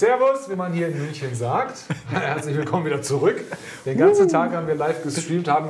Servus, 0.00 0.48
wie 0.48 0.56
man 0.56 0.72
hier 0.72 0.88
in 0.88 0.96
München 0.96 1.34
sagt. 1.34 1.84
Herzlich 2.10 2.56
willkommen 2.56 2.86
wieder 2.86 3.02
zurück. 3.02 3.38
Den 3.84 3.98
ganzen 3.98 4.30
Tag 4.30 4.54
haben 4.54 4.66
wir 4.66 4.74
live 4.74 5.02
gestreamt, 5.02 5.46
haben 5.46 5.68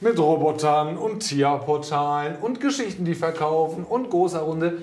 mit 0.00 0.18
Robotern 0.18 0.96
und 0.96 1.20
Tierportalen 1.20 2.34
und 2.40 2.60
Geschichten, 2.60 3.04
die 3.04 3.14
verkaufen 3.14 3.84
und 3.84 4.10
großer 4.10 4.40
Runde. 4.40 4.78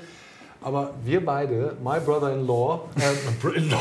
Aber 0.62 0.92
wir 1.04 1.26
beide, 1.26 1.76
my 1.84 2.00
brother-in-law, 2.00 2.79
äh, 2.96 3.58
in-law, 3.58 3.78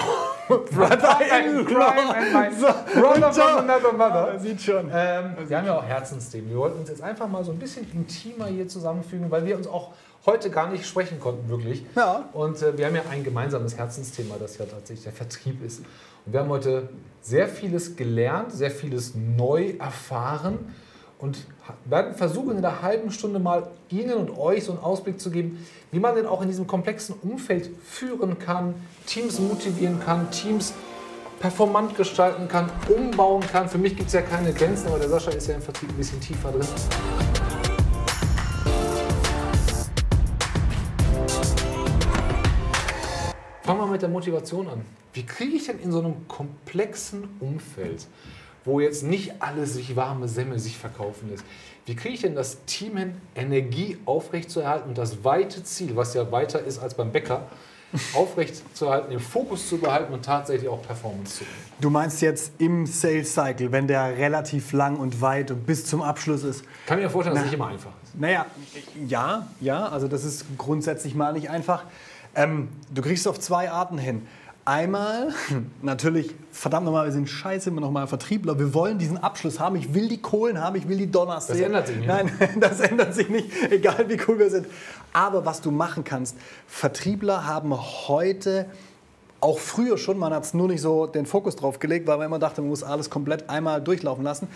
Brother-in-law. 0.49 1.93
and 1.93 2.33
my 2.33 2.51
brother 3.01 3.33
from 3.33 3.59
another 3.59 3.93
mother. 3.93 4.41
Sieht 4.41 4.61
schon. 4.61 4.91
Ähm, 4.93 5.37
wir 5.47 5.57
haben 5.57 5.67
ja 5.67 5.79
auch 5.79 5.85
Herzensthemen. 5.85 6.51
Wir 6.51 6.59
wollten 6.59 6.81
uns 6.81 6.89
jetzt 6.89 7.03
einfach 7.03 7.29
mal 7.29 7.45
so 7.45 7.53
ein 7.53 7.61
bisschen 7.61 7.89
intimer 7.93 8.47
hier 8.47 8.67
zusammenfügen, 8.67 9.31
weil 9.31 9.47
wir 9.47 9.57
uns 9.57 9.69
auch 9.69 9.93
heute 10.27 10.51
gar 10.51 10.71
nicht 10.71 10.87
sprechen 10.87 11.21
konnten, 11.21 11.49
wirklich. 11.49 11.85
Ja. 11.95 12.29
Und 12.33 12.61
äh, 12.61 12.77
wir 12.77 12.87
haben 12.87 12.97
ja 12.97 13.03
ein 13.11 13.25
gemeinsames 13.25 13.77
Herzensthema, 13.79 14.35
das 14.39 14.59
ja 14.59 14.67
tatsächlich 14.67 15.05
der 15.05 15.13
Vertrieb 15.13 15.65
ist. 15.65 15.81
Und 16.27 16.33
wir 16.33 16.41
haben 16.41 16.51
heute 16.51 16.89
sehr 17.23 17.49
vieles 17.49 17.97
gelernt, 17.97 18.53
sehr 18.53 18.71
vieles 18.71 19.15
neu 19.15 19.75
erfahren 19.79 20.59
und 21.19 21.39
werden 21.85 22.15
versuchen, 22.15 22.53
in 22.53 22.59
einer 22.59 22.83
halben 22.83 23.11
Stunde 23.11 23.39
mal 23.39 23.69
Ihnen 23.89 24.15
und 24.15 24.37
euch 24.37 24.65
so 24.65 24.73
einen 24.73 24.83
Ausblick 24.83 25.21
zu 25.21 25.31
geben, 25.31 25.65
wie 25.91 26.01
man 26.01 26.15
denn 26.15 26.27
auch 26.27 26.43
in 26.43 26.49
diesem 26.49 26.67
komplexen 26.67 27.15
Umfeld 27.23 27.71
führen 27.83 28.39
kann, 28.39 28.75
Teams 29.07 29.39
motivieren 29.39 30.01
kann, 30.01 30.31
Teams 30.31 30.75
performant 31.41 31.97
gestalten 31.97 32.49
kann, 32.49 32.71
umbauen 32.89 33.43
kann. 33.43 33.69
Für 33.69 33.79
mich 33.79 33.97
gibt 33.97 34.09
es 34.09 34.15
ja 34.15 34.23
keine 34.23 34.53
Grenzen, 34.53 34.89
aber 34.89 34.99
der 34.99 35.09
Sascha 35.09 35.31
ist 35.31 35.47
ja 35.49 35.55
im 35.55 35.63
Vertrieb 35.63 35.91
ein 35.91 35.97
bisschen 35.97 36.21
tiefer 36.21 36.51
drin. 36.51 36.67
Mit 43.97 44.03
der 44.03 44.11
Motivation 44.11 44.69
an. 44.69 44.85
Wie 45.15 45.25
kriege 45.25 45.57
ich 45.57 45.65
denn 45.65 45.79
in 45.79 45.91
so 45.91 46.01
einem 46.01 46.29
komplexen 46.29 47.25
Umfeld, 47.41 48.07
wo 48.67 48.79
jetzt 48.79 49.03
nicht 49.03 49.41
alles 49.41 49.73
sich 49.73 49.97
warme 49.97 50.29
Semmel 50.29 50.59
sich 50.59 50.77
verkaufen 50.77 51.31
lässt, 51.31 51.47
wie 51.87 51.97
kriege 51.97 52.15
ich 52.15 52.21
denn 52.21 52.35
das 52.35 52.63
Team 52.67 52.99
hin, 52.99 53.15
Energie 53.35 53.97
aufrechtzuerhalten 54.05 54.91
und 54.91 54.99
das 54.99 55.25
weite 55.25 55.65
Ziel, 55.65 55.97
was 55.97 56.13
ja 56.13 56.31
weiter 56.31 56.61
ist 56.63 56.79
als 56.79 56.93
beim 56.93 57.11
Bäcker, 57.11 57.47
aufrechtzuerhalten, 58.15 59.09
den 59.09 59.21
Fokus 59.21 59.67
zu 59.67 59.79
behalten 59.79 60.13
und 60.13 60.23
tatsächlich 60.23 60.69
auch 60.69 60.83
Performance 60.83 61.39
zu 61.39 61.45
bringen? 61.45 61.57
Du 61.81 61.89
meinst 61.89 62.21
jetzt 62.21 62.53
im 62.59 62.85
Sales 62.85 63.33
Cycle, 63.33 63.73
wenn 63.73 63.87
der 63.87 64.19
relativ 64.19 64.73
lang 64.73 64.97
und 64.97 65.23
weit 65.23 65.51
und 65.51 65.65
bis 65.65 65.87
zum 65.87 66.03
Abschluss 66.03 66.43
ist. 66.43 66.65
Kann 66.85 66.99
mir 66.99 67.09
vorstellen, 67.09 67.37
dass 67.37 67.45
es 67.45 67.51
nicht 67.51 67.59
immer 67.59 67.69
einfach 67.69 67.93
ist. 68.03 68.21
Naja, 68.21 68.45
ja, 69.07 69.49
ja, 69.61 69.89
also 69.89 70.07
das 70.07 70.25
ist 70.25 70.45
grundsätzlich 70.59 71.15
mal 71.15 71.33
nicht 71.33 71.49
einfach. 71.49 71.85
Ähm, 72.37 72.69
du 72.95 73.03
kriegst 73.03 73.23
es 73.23 73.27
auf 73.27 73.41
zwei 73.41 73.71
Arten 73.71 73.99
hin. 73.99 74.23
Einmal, 74.65 75.29
natürlich, 75.83 76.35
verdammt 76.51 76.87
nochmal, 76.87 77.07
wir 77.07 77.13
sind 77.13 77.29
scheiße 77.29 77.71
immer 77.71 77.81
nochmal 77.81 78.07
Vertriebler. 78.09 78.59
Wir 78.59 78.75
wollen 78.75 78.99
diesen 78.99 79.17
Abschluss 79.17 79.59
haben. 79.59 79.77
Ich 79.77 79.95
will 79.95 80.09
die 80.09 80.21
Kohlen 80.21 80.61
haben, 80.61 80.77
ich 80.77 80.89
will 80.89 80.99
die 80.99 81.11
Donners 81.11 81.47
Das 81.47 81.57
sehen. 81.57 81.67
ändert 81.67 81.87
sich 81.87 81.97
nicht. 81.97 82.09
Nein, 82.09 82.31
das 82.61 82.81
ändert 82.81 83.15
sich 83.15 83.29
nicht, 83.29 83.49
egal 83.71 84.09
wie 84.09 84.19
cool 84.29 84.39
wir 84.39 84.51
sind. 84.51 84.67
Aber 85.13 85.47
was 85.47 85.61
du 85.63 85.71
machen 85.71 86.05
kannst, 86.05 86.37
Vertriebler 86.67 87.47
haben 87.47 87.75
heute 88.09 88.67
auch 89.41 89.59
früher 89.59 89.97
schon, 89.99 90.19
man 90.19 90.33
hat 90.35 90.45
es 90.45 90.55
nur 90.55 90.67
nicht 90.69 90.81
so 90.81 91.07
den 91.07 91.27
Fokus 91.27 91.57
drauf 91.57 91.79
gelegt, 91.79 92.07
weil 92.07 92.17
man 92.19 92.27
immer 92.27 92.39
dachte, 92.39 92.61
man 92.61 92.71
muss 92.71 92.83
alles 92.83 93.09
komplett 93.09 93.49
einmal 93.49 93.81
durchlaufen 93.81 94.25
lassen. 94.25 94.49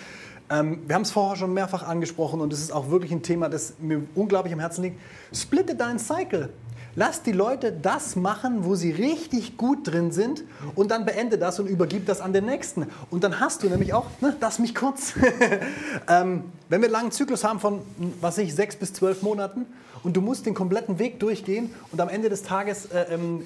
Ähm, 0.51 0.83
wir 0.87 0.97
haben 0.97 1.03
es 1.03 1.13
vorher 1.13 1.37
schon 1.37 1.55
mehrfach 1.55 1.85
angesprochen 1.85 2.41
und 2.41 2.53
es 2.53 2.61
ist 2.61 2.73
auch 2.73 2.91
wirklich 2.91 3.13
ein 3.13 3.23
Thema, 3.23 3.49
das 3.49 3.75
mir 3.79 4.03
unglaublich 4.15 4.53
am 4.53 4.61
Herzen 4.61 4.83
liegt. 4.83 5.01
Splitte 5.33 5.77
deinen 5.77 5.99
Cycle. 5.99 6.51
Lass 6.97 7.23
die 7.23 7.31
Leute 7.31 7.71
das 7.71 8.17
machen, 8.17 8.65
wo 8.65 8.75
sie 8.75 8.91
richtig 8.91 9.57
gut 9.57 9.87
drin 9.87 10.11
sind 10.11 10.43
und 10.75 10.91
dann 10.91 11.07
beende 11.07 11.39
das 11.39 11.61
und 11.61 11.69
übergib 11.69 12.07
das 12.07 12.21
an 12.21 12.33
den 12.33 12.47
Nächsten. 12.47 12.89
Und 13.11 13.23
dann 13.23 13.39
hast 13.39 13.63
du 13.63 13.69
nämlich 13.69 13.95
auch, 13.95 14.07
ne, 14.21 14.37
lass 14.41 14.59
mich 14.59 14.75
kurz, 14.75 15.15
ähm, 16.09 16.43
wenn 16.69 16.81
wir 16.81 16.87
einen 16.87 16.93
langen 16.93 17.13
Zyklus 17.13 17.45
haben 17.45 17.61
von, 17.61 17.83
was 18.21 18.39
ich, 18.39 18.57
sechs 18.57 18.75
bis 18.75 18.93
zwölf 18.93 19.23
Monaten 19.23 19.67
und 20.03 20.17
du 20.17 20.21
musst 20.21 20.47
den 20.47 20.55
kompletten 20.55 20.99
Weg 20.99 21.21
durchgehen 21.21 21.73
und 21.93 22.01
am 22.01 22.09
Ende 22.09 22.29
des 22.29 22.43
Tages 22.43 22.87
äh, 22.87 23.15
ähm, 23.15 23.45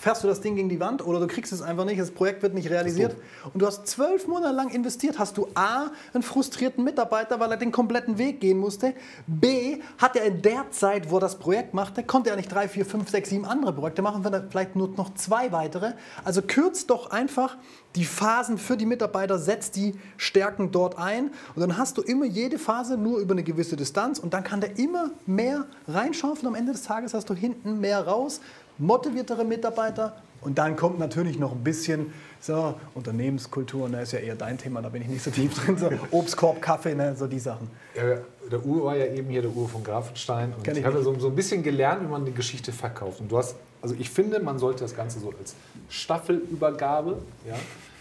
fährst 0.00 0.24
du 0.24 0.28
das 0.28 0.40
Ding 0.40 0.56
gegen 0.56 0.70
die 0.70 0.80
Wand 0.80 1.06
oder 1.06 1.20
du 1.20 1.26
kriegst 1.26 1.52
es 1.52 1.60
einfach 1.60 1.84
nicht, 1.84 2.00
das 2.00 2.10
Projekt 2.10 2.42
wird 2.42 2.54
nicht 2.54 2.70
realisiert 2.70 3.16
und 3.52 3.60
du 3.60 3.66
hast 3.66 3.86
zwölf 3.86 4.26
Monate 4.26 4.54
lang 4.54 4.70
investiert, 4.70 5.18
hast 5.18 5.36
du 5.36 5.46
A, 5.54 5.90
einen 6.14 6.22
frustrierten 6.22 6.82
Mitarbeiter, 6.82 7.38
weil 7.38 7.50
er 7.50 7.58
den 7.58 7.70
kompletten 7.70 8.16
Weg 8.16 8.40
gehen 8.40 8.56
musste, 8.56 8.94
B, 9.26 9.76
hat 9.98 10.16
er 10.16 10.24
in 10.24 10.40
der 10.40 10.70
Zeit, 10.70 11.10
wo 11.10 11.18
er 11.18 11.20
das 11.20 11.38
Projekt 11.38 11.74
machte, 11.74 12.02
konnte 12.02 12.30
er 12.30 12.36
nicht 12.36 12.50
drei, 12.50 12.66
vier, 12.66 12.86
fünf, 12.86 13.10
sechs, 13.10 13.28
sieben 13.28 13.44
andere 13.44 13.74
Projekte 13.74 14.00
machen, 14.00 14.24
vielleicht 14.50 14.74
nur 14.74 14.88
noch 14.88 15.12
zwei 15.14 15.52
weitere. 15.52 15.92
Also 16.24 16.40
kürzt 16.40 16.88
doch 16.88 17.10
einfach 17.10 17.58
die 17.94 18.06
Phasen 18.06 18.56
für 18.56 18.78
die 18.78 18.86
Mitarbeiter, 18.86 19.38
setzt 19.38 19.76
die 19.76 19.94
Stärken 20.16 20.70
dort 20.70 20.96
ein 20.96 21.30
und 21.54 21.60
dann 21.60 21.76
hast 21.76 21.98
du 21.98 22.02
immer 22.02 22.24
jede 22.24 22.58
Phase 22.58 22.96
nur 22.96 23.18
über 23.18 23.32
eine 23.32 23.42
gewisse 23.42 23.76
Distanz 23.76 24.18
und 24.18 24.32
dann 24.32 24.44
kann 24.44 24.62
der 24.62 24.78
immer 24.78 25.10
mehr 25.26 25.66
reinschaufeln. 25.86 26.46
Am 26.48 26.54
Ende 26.54 26.72
des 26.72 26.84
Tages 26.84 27.12
hast 27.12 27.28
du 27.28 27.34
hinten 27.34 27.80
mehr 27.80 28.06
raus, 28.06 28.40
motiviertere 28.80 29.44
Mitarbeiter 29.44 30.14
und 30.42 30.56
dann 30.58 30.74
kommt 30.74 30.98
natürlich 30.98 31.38
noch 31.38 31.52
ein 31.52 31.62
bisschen 31.62 32.12
so 32.40 32.74
Unternehmenskultur, 32.94 33.84
und 33.84 33.92
da 33.92 34.00
ist 34.00 34.12
ja 34.12 34.20
eher 34.20 34.34
dein 34.34 34.56
Thema, 34.56 34.80
da 34.80 34.88
bin 34.88 35.02
ich 35.02 35.08
nicht 35.08 35.22
so 35.22 35.30
tief 35.30 35.54
drin, 35.54 35.76
so 35.76 35.90
Obstkorb, 36.10 36.62
Kaffee, 36.62 36.94
ne, 36.94 37.14
so 37.14 37.26
die 37.26 37.38
Sachen. 37.38 37.68
Ja, 37.94 38.16
der 38.50 38.64
Uwe 38.64 38.84
war 38.84 38.96
ja 38.96 39.04
eben 39.06 39.28
hier, 39.28 39.42
der 39.42 39.50
Uwe 39.54 39.68
von 39.68 39.84
Grafenstein. 39.84 40.54
Und 40.54 40.64
Kenn 40.64 40.72
ich 40.74 40.80
ich 40.80 40.86
habe 40.86 41.02
so, 41.02 41.18
so 41.20 41.26
ein 41.28 41.36
bisschen 41.36 41.62
gelernt, 41.62 42.02
wie 42.02 42.06
man 42.06 42.24
die 42.24 42.32
Geschichte 42.32 42.72
verkauft. 42.72 43.20
Und 43.20 43.30
du 43.30 43.36
hast, 43.36 43.56
also 43.82 43.94
ich 43.98 44.08
finde, 44.08 44.40
man 44.40 44.58
sollte 44.58 44.80
das 44.84 44.96
Ganze 44.96 45.20
so 45.20 45.30
als 45.38 45.54
Staffelübergabe, 45.90 47.18
ja, 47.46 47.54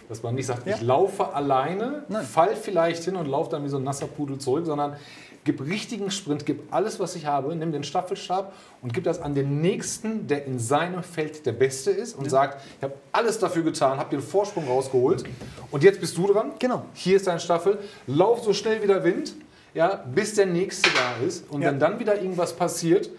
dass 0.08 0.24
man 0.24 0.36
nicht 0.36 0.46
sagt, 0.48 0.66
Ja. 0.66 0.76
ich 0.76 0.82
laufe 0.82 1.34
alleine, 1.34 2.04
Nein. 2.08 2.26
fall 2.26 2.56
vielleicht 2.56 3.04
hin 3.04 3.16
und 3.16 3.28
laufe 3.28 3.52
dann 3.52 3.64
wie 3.66 3.70
so 3.70 3.78
ein 3.78 3.84
nasser 3.84 4.08
Pudel 4.08 4.38
zurück, 4.40 4.66
sondern 4.66 4.96
gib 5.44 5.62
richtigen 5.62 6.12
Sprint, 6.12 6.46
gib 6.46 6.74
alles, 6.74 7.00
was 7.00 7.16
ich 7.16 7.26
habe, 7.26 7.56
nimm 7.56 7.72
den 7.72 7.84
Staffelstab 7.84 8.54
und 8.82 8.94
gib 8.94 9.04
das 9.06 9.22
an 9.22 9.34
den 9.36 9.62
Nächsten, 9.62 10.28
der 10.28 10.46
in 10.46 10.60
seinem 10.60 11.02
Feld 11.04 11.46
der 11.46 11.54
Beste 11.54 11.92
ist 11.92 12.16
und 12.16 12.30
sagt, 12.30 12.62
ich 12.78 12.84
habe 12.84 12.94
alles 13.12 13.40
dafür 13.40 13.64
getan, 13.64 13.98
habe 13.98 14.10
den 14.12 14.22
Vorsprung 14.22 14.68
rausgeholt 14.68 15.24
und 15.72 15.84
jetzt 15.84 16.00
bist 16.02 16.18
du 16.18 16.28
dran. 16.28 16.52
Genau. 16.60 16.86
Hier 16.94 17.16
ist 17.18 17.28
dein 17.28 17.40
Staffel, 17.40 17.80
lauf 18.08 18.44
so 18.44 18.54
schnell 18.54 18.82
wie 18.84 18.88
der 18.88 19.04
Wind, 19.04 19.34
ja, 19.74 20.04
bis 20.14 20.36
der 20.36 20.46
Nächste 20.48 20.90
da 20.92 21.26
ist. 21.26 21.50
Und 21.52 21.62
Ja. 21.62 21.70
wenn 21.70 21.80
dann 21.80 22.00
wieder 22.00 22.16
irgendwas 22.22 22.54
passiert, 22.56 23.10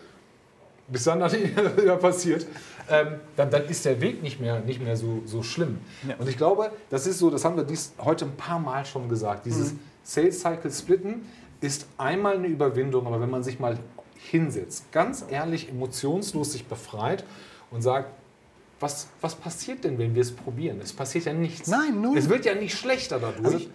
bis 0.88 1.04
dann 1.04 1.20
dann 1.20 1.32
wieder 1.76 1.96
passiert, 1.96 2.46
ähm, 2.90 3.20
dann, 3.36 3.50
dann 3.50 3.64
ist 3.66 3.84
der 3.84 4.00
Weg 4.00 4.22
nicht 4.22 4.40
mehr, 4.40 4.58
nicht 4.60 4.82
mehr 4.82 4.96
so, 4.96 5.22
so 5.24 5.42
schlimm. 5.44 5.78
Ja. 6.08 6.16
Und 6.18 6.28
ich 6.28 6.36
glaube, 6.36 6.72
das 6.90 7.06
ist 7.06 7.18
so, 7.18 7.30
das 7.30 7.44
haben 7.44 7.56
wir 7.56 7.62
dies 7.64 7.92
heute 7.98 8.24
ein 8.24 8.36
paar 8.36 8.58
Mal 8.58 8.84
schon 8.84 9.08
gesagt, 9.08 9.46
dieses 9.46 9.72
Mhm. 9.74 9.78
Sales 10.02 10.40
Cycle 10.40 10.70
Splitten 10.72 11.26
ist 11.60 11.86
einmal 11.98 12.36
eine 12.36 12.46
Überwindung, 12.46 13.06
aber 13.06 13.20
wenn 13.20 13.30
man 13.30 13.42
sich 13.42 13.58
mal 13.60 13.78
hinsetzt, 14.16 14.90
ganz 14.92 15.24
ehrlich, 15.28 15.68
emotionslos 15.68 16.52
sich 16.52 16.66
befreit 16.66 17.24
und 17.70 17.82
sagt, 17.82 18.12
was, 18.80 19.08
was 19.20 19.34
passiert 19.34 19.84
denn, 19.84 19.98
wenn 19.98 20.14
wir 20.14 20.22
es 20.22 20.32
probieren? 20.32 20.80
Es 20.82 20.92
passiert 20.92 21.26
ja 21.26 21.32
nichts. 21.34 21.68
Nein, 21.68 22.00
null. 22.00 22.16
Es 22.16 22.28
wird 22.28 22.46
ja 22.46 22.54
nicht 22.54 22.74
schlechter 22.78 23.18
dadurch. 23.18 23.44
Also, 23.44 23.66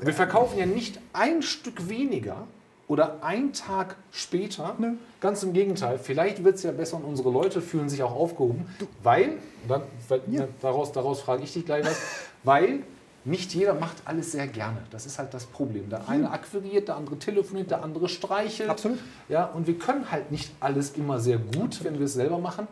wir 0.00 0.12
verkaufen 0.12 0.58
ja 0.58 0.66
nicht 0.66 1.00
ein 1.12 1.42
Stück 1.42 1.88
weniger 1.88 2.46
oder 2.88 3.22
ein 3.22 3.52
Tag 3.52 3.96
später. 4.12 4.74
Nö. 4.78 4.92
Ganz 5.20 5.42
im 5.42 5.52
Gegenteil. 5.54 5.98
Vielleicht 5.98 6.44
wird 6.44 6.56
es 6.56 6.62
ja 6.62 6.72
besser 6.72 6.98
und 6.98 7.04
unsere 7.04 7.30
Leute 7.30 7.60
fühlen 7.62 7.88
sich 7.88 8.02
auch 8.02 8.14
aufgehoben, 8.14 8.66
weil, 9.02 9.30
und 9.62 9.68
dann, 9.68 9.82
weil 10.08 10.20
Ja. 10.30 10.48
daraus, 10.60 10.92
daraus 10.92 11.20
frage 11.20 11.42
ich 11.42 11.52
dich 11.54 11.64
gleich 11.64 11.84
was, 11.84 11.98
weil 12.44 12.82
nicht 13.26 13.54
jeder 13.54 13.74
macht 13.74 13.96
alles 14.04 14.32
sehr 14.32 14.46
gerne. 14.46 14.78
Das 14.90 15.04
ist 15.04 15.18
halt 15.18 15.34
das 15.34 15.46
Problem. 15.46 15.90
Der 15.90 16.08
eine 16.08 16.30
akquiriert, 16.30 16.88
der 16.88 16.96
andere 16.96 17.18
telefoniert, 17.18 17.70
der 17.70 17.82
andere 17.82 18.08
streichelt. 18.08 18.70
Absolut. 18.70 18.98
Ja, 19.28 19.46
und 19.46 19.66
wir 19.66 19.78
können 19.78 20.10
halt 20.10 20.30
nicht 20.30 20.52
alles 20.60 20.90
immer 20.92 21.18
sehr 21.18 21.38
gut, 21.38 21.82
wenn 21.84 21.98
wir 21.98 22.06
es 22.06 22.14
selber 22.14 22.38
machen. 22.38 22.68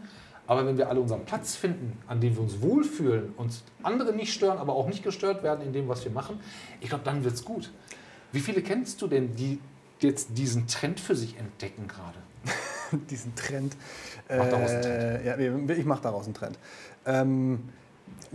Aber 0.47 0.67
wenn 0.67 0.79
wir 0.79 0.89
alle 0.89 1.01
unseren 1.01 1.25
Platz 1.25 1.57
finden, 1.57 1.99
an 2.07 2.21
dem 2.21 2.37
wir 2.37 2.43
uns 2.43 2.61
wohlfühlen, 2.61 3.33
uns 3.37 3.65
andere 3.83 4.13
nicht 4.15 4.33
stören, 4.33 4.59
aber 4.59 4.75
auch 4.75 4.87
nicht 4.87 5.03
gestört 5.03 5.43
werden 5.43 5.65
in 5.65 5.73
dem, 5.73 5.89
was 5.89 6.05
wir 6.05 6.13
machen, 6.13 6.39
ich 6.81 6.89
glaube, 6.91 7.05
dann 7.05 7.25
wird 7.25 7.35
es 7.35 7.45
gut. 7.45 7.73
Wie 8.31 8.41
viele 8.41 8.63
kennst 8.63 9.01
du 9.03 9.07
denn, 9.07 9.35
die 9.35 9.59
jetzt 10.01 10.37
diesen 10.37 10.67
Trend 10.67 11.01
für 11.01 11.17
sich 11.17 11.39
entdecken 11.39 11.89
gerade? 11.89 12.19
diesen 13.11 13.35
Trend. 13.35 13.75
Mach 14.29 14.49
daraus 14.49 14.71
einen 14.71 14.85
Äh, 14.85 15.27
ja, 15.27 15.77
ich 15.77 15.85
mache 15.85 16.03
daraus 16.03 16.27
einen 16.27 16.35
Trend. 16.35 16.59
Ähm, 17.07 17.69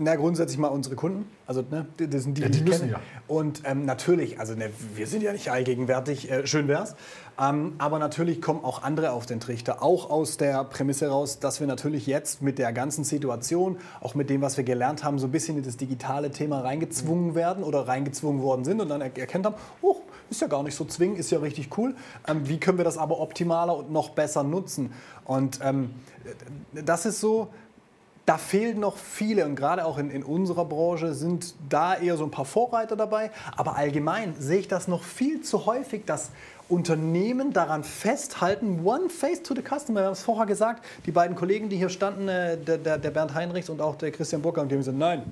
na, 0.02 0.16
grundsätzlich 0.16 0.58
mal 0.58 0.70
unsere 0.70 0.96
Kunden. 0.96 1.26
Also, 1.46 1.62
ne, 1.62 1.86
das 1.98 2.24
sind 2.24 2.38
die, 2.38 2.42
Ja, 2.42 2.48
die 2.48 2.60
die 2.60 2.64
ich 2.64 2.70
müssen 2.70 2.80
kenne. 2.82 2.92
ja. 2.94 3.00
Und 3.28 3.64
ähm, 3.66 3.86
natürlich, 3.86 4.40
also 4.40 4.54
ne, 4.56 4.70
wir 4.96 5.08
sind 5.08 5.24
ja 5.24 5.34
nicht 5.34 5.52
allgegenwärtig, 5.52 6.32
äh, 6.32 6.48
schön 6.48 6.68
wär's. 6.70 6.96
Ähm, 7.42 7.74
aber 7.80 8.00
natürlich 8.00 8.42
kommen 8.42 8.64
auch 8.64 8.84
andere 8.84 9.12
auf 9.12 9.26
den 9.26 9.40
Trichter. 9.40 9.82
Auch 9.84 10.10
aus 10.10 10.38
der 10.38 10.64
Prämisse 10.64 11.08
raus, 11.10 11.40
dass 11.40 11.60
wir 11.60 11.68
natürlich 11.68 12.08
jetzt 12.08 12.42
mit 12.42 12.60
der 12.60 12.72
ganzen 12.72 13.04
Situation, 13.04 13.78
auch 14.00 14.16
mit 14.16 14.30
dem, 14.30 14.42
was 14.42 14.56
wir 14.58 14.64
gelernt 14.64 15.04
haben, 15.04 15.20
so 15.20 15.28
ein 15.28 15.32
bisschen 15.32 15.58
in 15.58 15.64
das 15.64 15.76
digitale 15.78 16.32
Thema 16.32 16.62
reingezwungen 16.62 17.36
werden 17.36 17.64
oder 17.64 17.88
reingezwungen 17.88 18.42
worden 18.42 18.64
sind 18.66 18.80
und 18.82 18.90
dann 18.90 19.02
er 19.02 19.16
erkennt 19.18 19.46
haben, 19.46 19.56
oh, 19.82 19.98
ist 20.30 20.42
ja 20.42 20.48
gar 20.48 20.64
nicht 20.64 20.76
so 20.76 20.86
zwingend, 20.86 21.18
ist 21.20 21.32
ja 21.32 21.40
richtig 21.40 21.78
cool. 21.78 21.96
Ähm, 22.28 22.48
wie 22.48 22.60
können 22.60 22.78
wir 22.78 22.86
das 22.86 22.98
aber 22.98 23.20
optimaler 23.20 23.76
und 23.76 23.92
noch 23.92 24.10
besser 24.10 24.44
nutzen? 24.44 24.92
Und 25.26 25.60
ähm, 25.64 25.92
das 26.74 27.06
ist 27.06 27.20
so, 27.20 27.50
da 28.30 28.38
fehlen 28.38 28.80
noch 28.80 28.96
viele 28.96 29.44
und 29.44 29.56
gerade 29.56 29.84
auch 29.84 29.98
in, 29.98 30.12
in 30.12 30.22
unserer 30.22 30.64
Branche 30.64 31.16
sind 31.16 31.56
da 31.68 31.96
eher 31.96 32.16
so 32.16 32.26
ein 32.26 32.30
paar 32.30 32.46
Vorreiter 32.46 32.96
dabei. 32.96 33.32
Aber 33.58 33.76
allgemein 33.76 34.36
sehe 34.38 34.60
ich 34.60 34.68
das 34.68 34.88
noch 34.88 35.02
viel 35.02 35.42
zu 35.42 35.66
häufig, 35.66 36.06
dass 36.06 36.30
Unternehmen 36.68 37.54
daran 37.54 37.84
festhalten, 37.84 38.86
one 38.86 39.10
face 39.10 39.42
to 39.42 39.56
the 39.56 39.64
customer. 39.64 40.02
Wir 40.02 40.06
haben 40.06 40.14
es 40.14 40.22
vorher 40.22 40.46
gesagt, 40.46 40.86
die 41.08 41.12
beiden 41.12 41.36
Kollegen, 41.36 41.70
die 41.70 41.78
hier 41.78 41.90
standen, 41.90 42.28
äh, 42.28 42.56
der, 42.56 42.78
der, 42.78 43.00
der 43.00 43.10
Bernd 43.10 43.34
Heinrichs 43.34 43.68
und 43.68 43.82
auch 43.82 43.96
der 43.96 44.12
Christian 44.12 44.44
Burger, 44.44 44.62
und 44.62 44.70
die 44.70 44.76
haben 44.76 44.82
gesagt, 44.82 45.00
nein, 45.00 45.24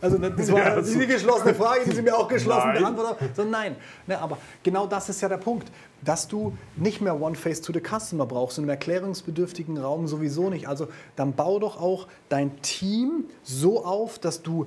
also 0.00 0.18
das 0.18 0.52
war 0.52 0.58
ja, 0.76 0.80
die 0.80 1.06
geschlossene 1.06 1.54
Frage, 1.54 1.84
die 1.86 1.92
Sie 1.92 2.02
mir 2.02 2.16
auch 2.16 2.28
geschlossen 2.28 2.72
beantwortet 2.72 3.20
haben. 3.20 3.30
So, 3.34 3.44
nein. 3.44 3.76
Ne, 4.06 4.18
aber 4.18 4.38
genau 4.62 4.86
das 4.86 5.08
ist 5.08 5.20
ja 5.20 5.28
der 5.28 5.38
Punkt, 5.38 5.70
dass 6.04 6.28
du 6.28 6.56
nicht 6.76 7.00
mehr 7.00 7.20
One 7.20 7.34
Face 7.34 7.60
to 7.60 7.72
the 7.72 7.80
Customer 7.80 8.26
brauchst, 8.26 8.58
im 8.58 8.68
erklärungsbedürftigen 8.68 9.78
Raum 9.78 10.06
sowieso 10.06 10.50
nicht. 10.50 10.68
Also 10.68 10.88
dann 11.16 11.32
bau 11.32 11.58
doch 11.58 11.80
auch 11.80 12.06
dein 12.28 12.60
Team 12.62 13.24
so 13.42 13.84
auf, 13.84 14.18
dass 14.18 14.42
du 14.42 14.66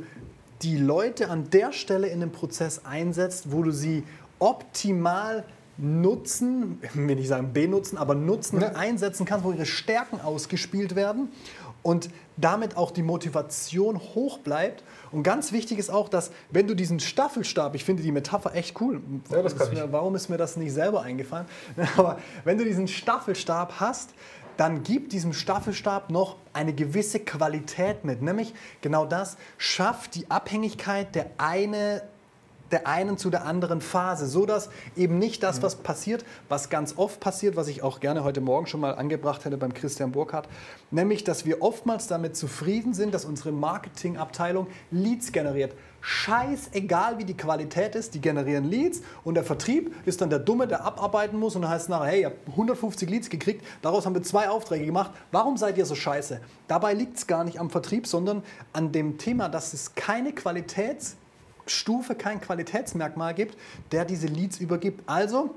die 0.62 0.78
Leute 0.78 1.30
an 1.30 1.50
der 1.52 1.72
Stelle 1.72 2.08
in 2.08 2.20
den 2.20 2.31
Prozess 2.31 2.81
einsetzt, 2.86 3.52
wo 3.52 3.64
du 3.64 3.72
sie 3.72 4.04
optimal 4.40 5.46
nutzen, 5.78 6.81
will 6.94 7.20
ich 7.20 7.28
sagen 7.28 7.54
benutzen, 7.54 7.98
aber 7.98 8.16
nutzen, 8.16 8.62
ja. 8.62 8.70
einsetzen 8.70 9.26
kannst, 9.26 9.46
wo 9.46 9.52
ihre 9.52 9.66
Stärken 9.66 10.20
ausgespielt 10.20 10.96
werden 10.96 11.30
und 11.84 12.10
damit 12.38 12.78
auch 12.78 12.92
die 12.92 13.04
Motivation 13.04 14.00
hoch 14.00 14.40
bleibt. 14.40 14.84
Und 15.12 15.24
ganz 15.24 15.52
wichtig 15.52 15.78
ist 15.80 15.90
auch, 15.90 16.10
dass 16.10 16.31
wenn 16.50 16.68
du 16.68 16.76
diesen 16.76 17.00
Staffelstab, 17.00 17.76
ich 17.76 17.84
finde 17.84 18.04
die 18.04 18.12
Metapher 18.12 18.56
echt 18.56 18.80
cool, 18.81 19.02
ja, 19.30 19.40
ist 19.42 19.74
mir, 19.74 19.92
warum 19.92 20.16
ist 20.16 20.30
mir 20.30 20.38
das 20.38 20.58
nicht 20.58 20.74
selber 20.74 21.02
eingefallen? 21.02 21.48
Aber 21.98 22.18
wenn 22.44 22.58
du 22.58 22.64
diesen 22.64 22.88
Staffelstab 22.88 23.80
hast, 23.80 24.12
dann 24.58 24.84
gib 24.84 25.10
diesem 25.10 25.31
Staffelstab 25.31 26.10
noch 26.10 26.36
eine 26.52 26.74
gewisse 26.74 27.22
Qualität 27.22 28.04
mit. 28.04 28.22
Nämlich 28.22 28.54
genau 28.81 29.06
das, 29.06 29.38
schafft 29.58 30.16
die 30.16 30.30
Abhängigkeit 30.30 31.16
der 31.16 31.31
eine 31.38 32.02
der 32.71 32.88
einen 32.88 33.18
zu 33.18 33.30
der 33.30 33.45
anderen 33.45 33.81
Phase, 33.81 34.27
so 34.27 34.45
dass 34.45 34.69
eben 34.95 35.19
nicht 35.19 35.44
das, 35.44 35.62
was 35.62 35.75
passiert, 35.75 36.25
was 36.48 36.69
ganz 36.69 36.98
oft 36.98 37.19
passiert, 37.19 37.56
was 37.56 37.68
ich 37.68 37.83
auch 37.83 38.00
gerne 38.00 38.24
heute 38.24 38.42
Morgen 38.42 38.68
schon 38.68 38.80
mal 38.80 38.95
angebracht 38.95 39.45
hätte 39.45 39.57
beim 39.57 39.74
Christian 39.74 40.12
Burkhardt, 40.12 40.48
nämlich, 40.92 41.24
dass 41.24 41.45
wir 41.45 41.62
oftmals 41.62 42.07
damit 42.07 42.36
zufrieden 42.36 42.94
sind, 42.94 43.13
dass 43.13 43.25
unsere 43.25 43.51
Marketingabteilung 43.51 44.68
Leads 44.92 45.31
generiert. 45.31 45.74
Scheißegal, 46.01 47.18
wie 47.18 47.25
die 47.25 47.36
Qualität 47.36 47.94
ist, 47.94 48.13
die 48.13 48.21
generieren 48.21 48.63
Leads 48.63 49.01
und 49.25 49.36
der 49.36 49.44
Vertrieb 49.44 49.94
ist 50.06 50.21
dann 50.21 50.30
der 50.30 50.39
Dumme, 50.39 50.66
der 50.66 50.86
abarbeiten 50.86 51.38
muss 51.38 51.56
und 51.56 51.63
dann 51.63 51.71
heißt 51.71 51.83
es 51.83 51.89
nachher, 51.89 52.07
hey, 52.07 52.21
ihr 52.21 52.27
habt 52.27 52.48
150 52.48 53.10
Leads 53.10 53.30
gekriegt, 53.30 53.66
daraus 53.81 54.06
haben 54.06 54.16
wir 54.16 54.24
zwei 54.24 54.50
Aufträge 54.50 54.86
gemacht, 54.86 55.12
warum 55.31 55.57
seid 55.57 55.77
ihr 55.77 55.86
so 55.86 55.95
scheiße? 55.95 56.39
Dabei 56.69 56.94
liegt 56.94 57.18
es 57.18 57.27
gar 57.27 57.44
nicht 57.44 57.60
am 57.60 57.69
Vertrieb, 57.69 58.07
sondern 58.07 58.44
an 58.71 58.94
dem 58.94 59.18
Thema, 59.18 59.50
dass 59.50 59.74
es 59.74 59.95
keine 59.95 60.31
Qualitäts- 60.31 61.16
Stufe 61.71 62.16
kein 62.16 62.42
Qualitätsmerkmal 62.42 63.33
gibt, 63.33 63.57
der 63.92 64.06
diese 64.06 64.27
Leads 64.27 64.60
übergibt. 64.60 65.04
Also 65.07 65.56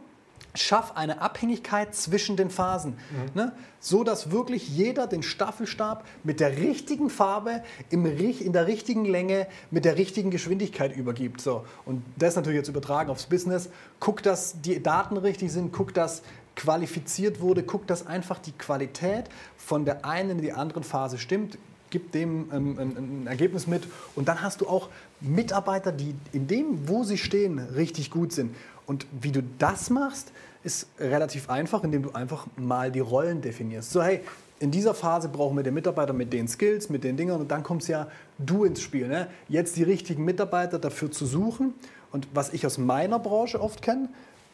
schaff 0.55 0.97
eine 0.97 1.21
Abhängigkeit 1.21 1.95
zwischen 1.95 2.37
den 2.37 2.51
Phasen, 2.51 2.93
mhm. 2.93 3.31
ne? 3.35 3.53
so 3.81 4.05
dass 4.05 4.31
wirklich 4.31 4.69
jeder 4.69 5.07
den 5.07 5.23
Staffelstab 5.23 6.07
mit 6.25 6.41
der 6.41 6.59
richtigen 6.59 7.11
Farbe, 7.11 7.63
im, 7.91 8.05
in 8.05 8.53
der 8.53 8.67
richtigen 8.67 9.05
Länge, 9.05 9.47
mit 9.71 9.85
der 9.85 9.97
richtigen 9.97 10.31
Geschwindigkeit 10.31 10.95
übergibt. 10.95 11.41
So. 11.41 11.65
Und 11.85 12.03
das 12.17 12.37
natürlich 12.37 12.59
jetzt 12.59 12.69
übertragen 12.69 13.11
aufs 13.11 13.27
Business. 13.27 13.71
Guck, 13.99 14.23
dass 14.23 14.61
die 14.61 14.83
Daten 14.83 15.17
richtig 15.17 15.51
sind, 15.53 15.73
guck, 15.73 15.95
dass 15.95 16.23
qualifiziert 16.55 17.41
wurde, 17.41 17.63
guck, 17.63 17.87
dass 17.87 18.07
einfach 18.07 18.39
die 18.39 18.53
Qualität 18.53 19.25
von 19.57 19.87
der 19.87 20.05
einen 20.05 20.31
in 20.31 20.43
die 20.43 20.53
andere 20.53 20.83
Phase 20.83 21.17
stimmt 21.17 21.57
gibt 21.93 22.15
dem 22.15 22.49
ähm, 22.53 22.79
ein, 22.79 22.97
ein, 22.97 23.27
Ergebnis 23.29 23.69
mit 23.69 23.85
und 24.17 24.27
dann 24.27 24.43
hast 24.43 24.61
du 24.61 24.67
auch 24.67 24.89
Mitarbeiter, 25.21 25.93
die 25.93 26.17
in 26.33 26.49
dem, 26.49 26.89
wo 26.89 27.05
sie 27.05 27.19
stehen, 27.19 27.61
richtig 27.61 28.11
gut 28.11 28.33
sind. 28.33 28.57
Und 28.87 29.07
wie 29.21 29.31
du 29.31 29.45
das 29.59 29.91
machst, 29.91 30.33
ist 30.65 30.89
relativ 30.99 31.49
einfach, 31.49 31.85
indem 31.85 32.03
du 32.03 32.13
einfach 32.13 32.47
mal 32.57 32.91
die 32.91 33.01
Rollen 33.01 33.41
definierst. 33.41 33.93
So, 33.93 34.03
hey, 34.03 34.23
in 34.59 34.71
dieser 34.71 34.95
Phase 34.95 35.29
brauchen 35.29 35.57
wir 35.57 35.65
den 35.65 35.75
Mitarbeiter 35.75 36.13
mit 36.13 36.33
den 36.33 36.49
Skills, 36.49 36.89
mit 36.89 37.05
den 37.05 37.17
Dingen 37.17 37.33
und 37.41 37.51
dann 37.51 37.63
kommst 37.63 37.89
ja 37.89 38.09
du 38.39 38.65
ins 38.65 38.81
Spiel. 38.81 39.09
Ne? 39.09 39.29
Jetzt 39.49 39.77
die 39.77 39.83
richtigen 39.83 40.25
Mitarbeiter 40.25 40.79
dafür 40.79 41.11
zu 41.11 41.27
suchen. 41.27 41.75
Und 42.13 42.29
was 42.35 42.53
ich 42.53 42.67
aus 42.67 42.79
meiner 42.79 43.19
Branche 43.19 43.61
oft 43.61 43.83
kenne, 43.83 44.09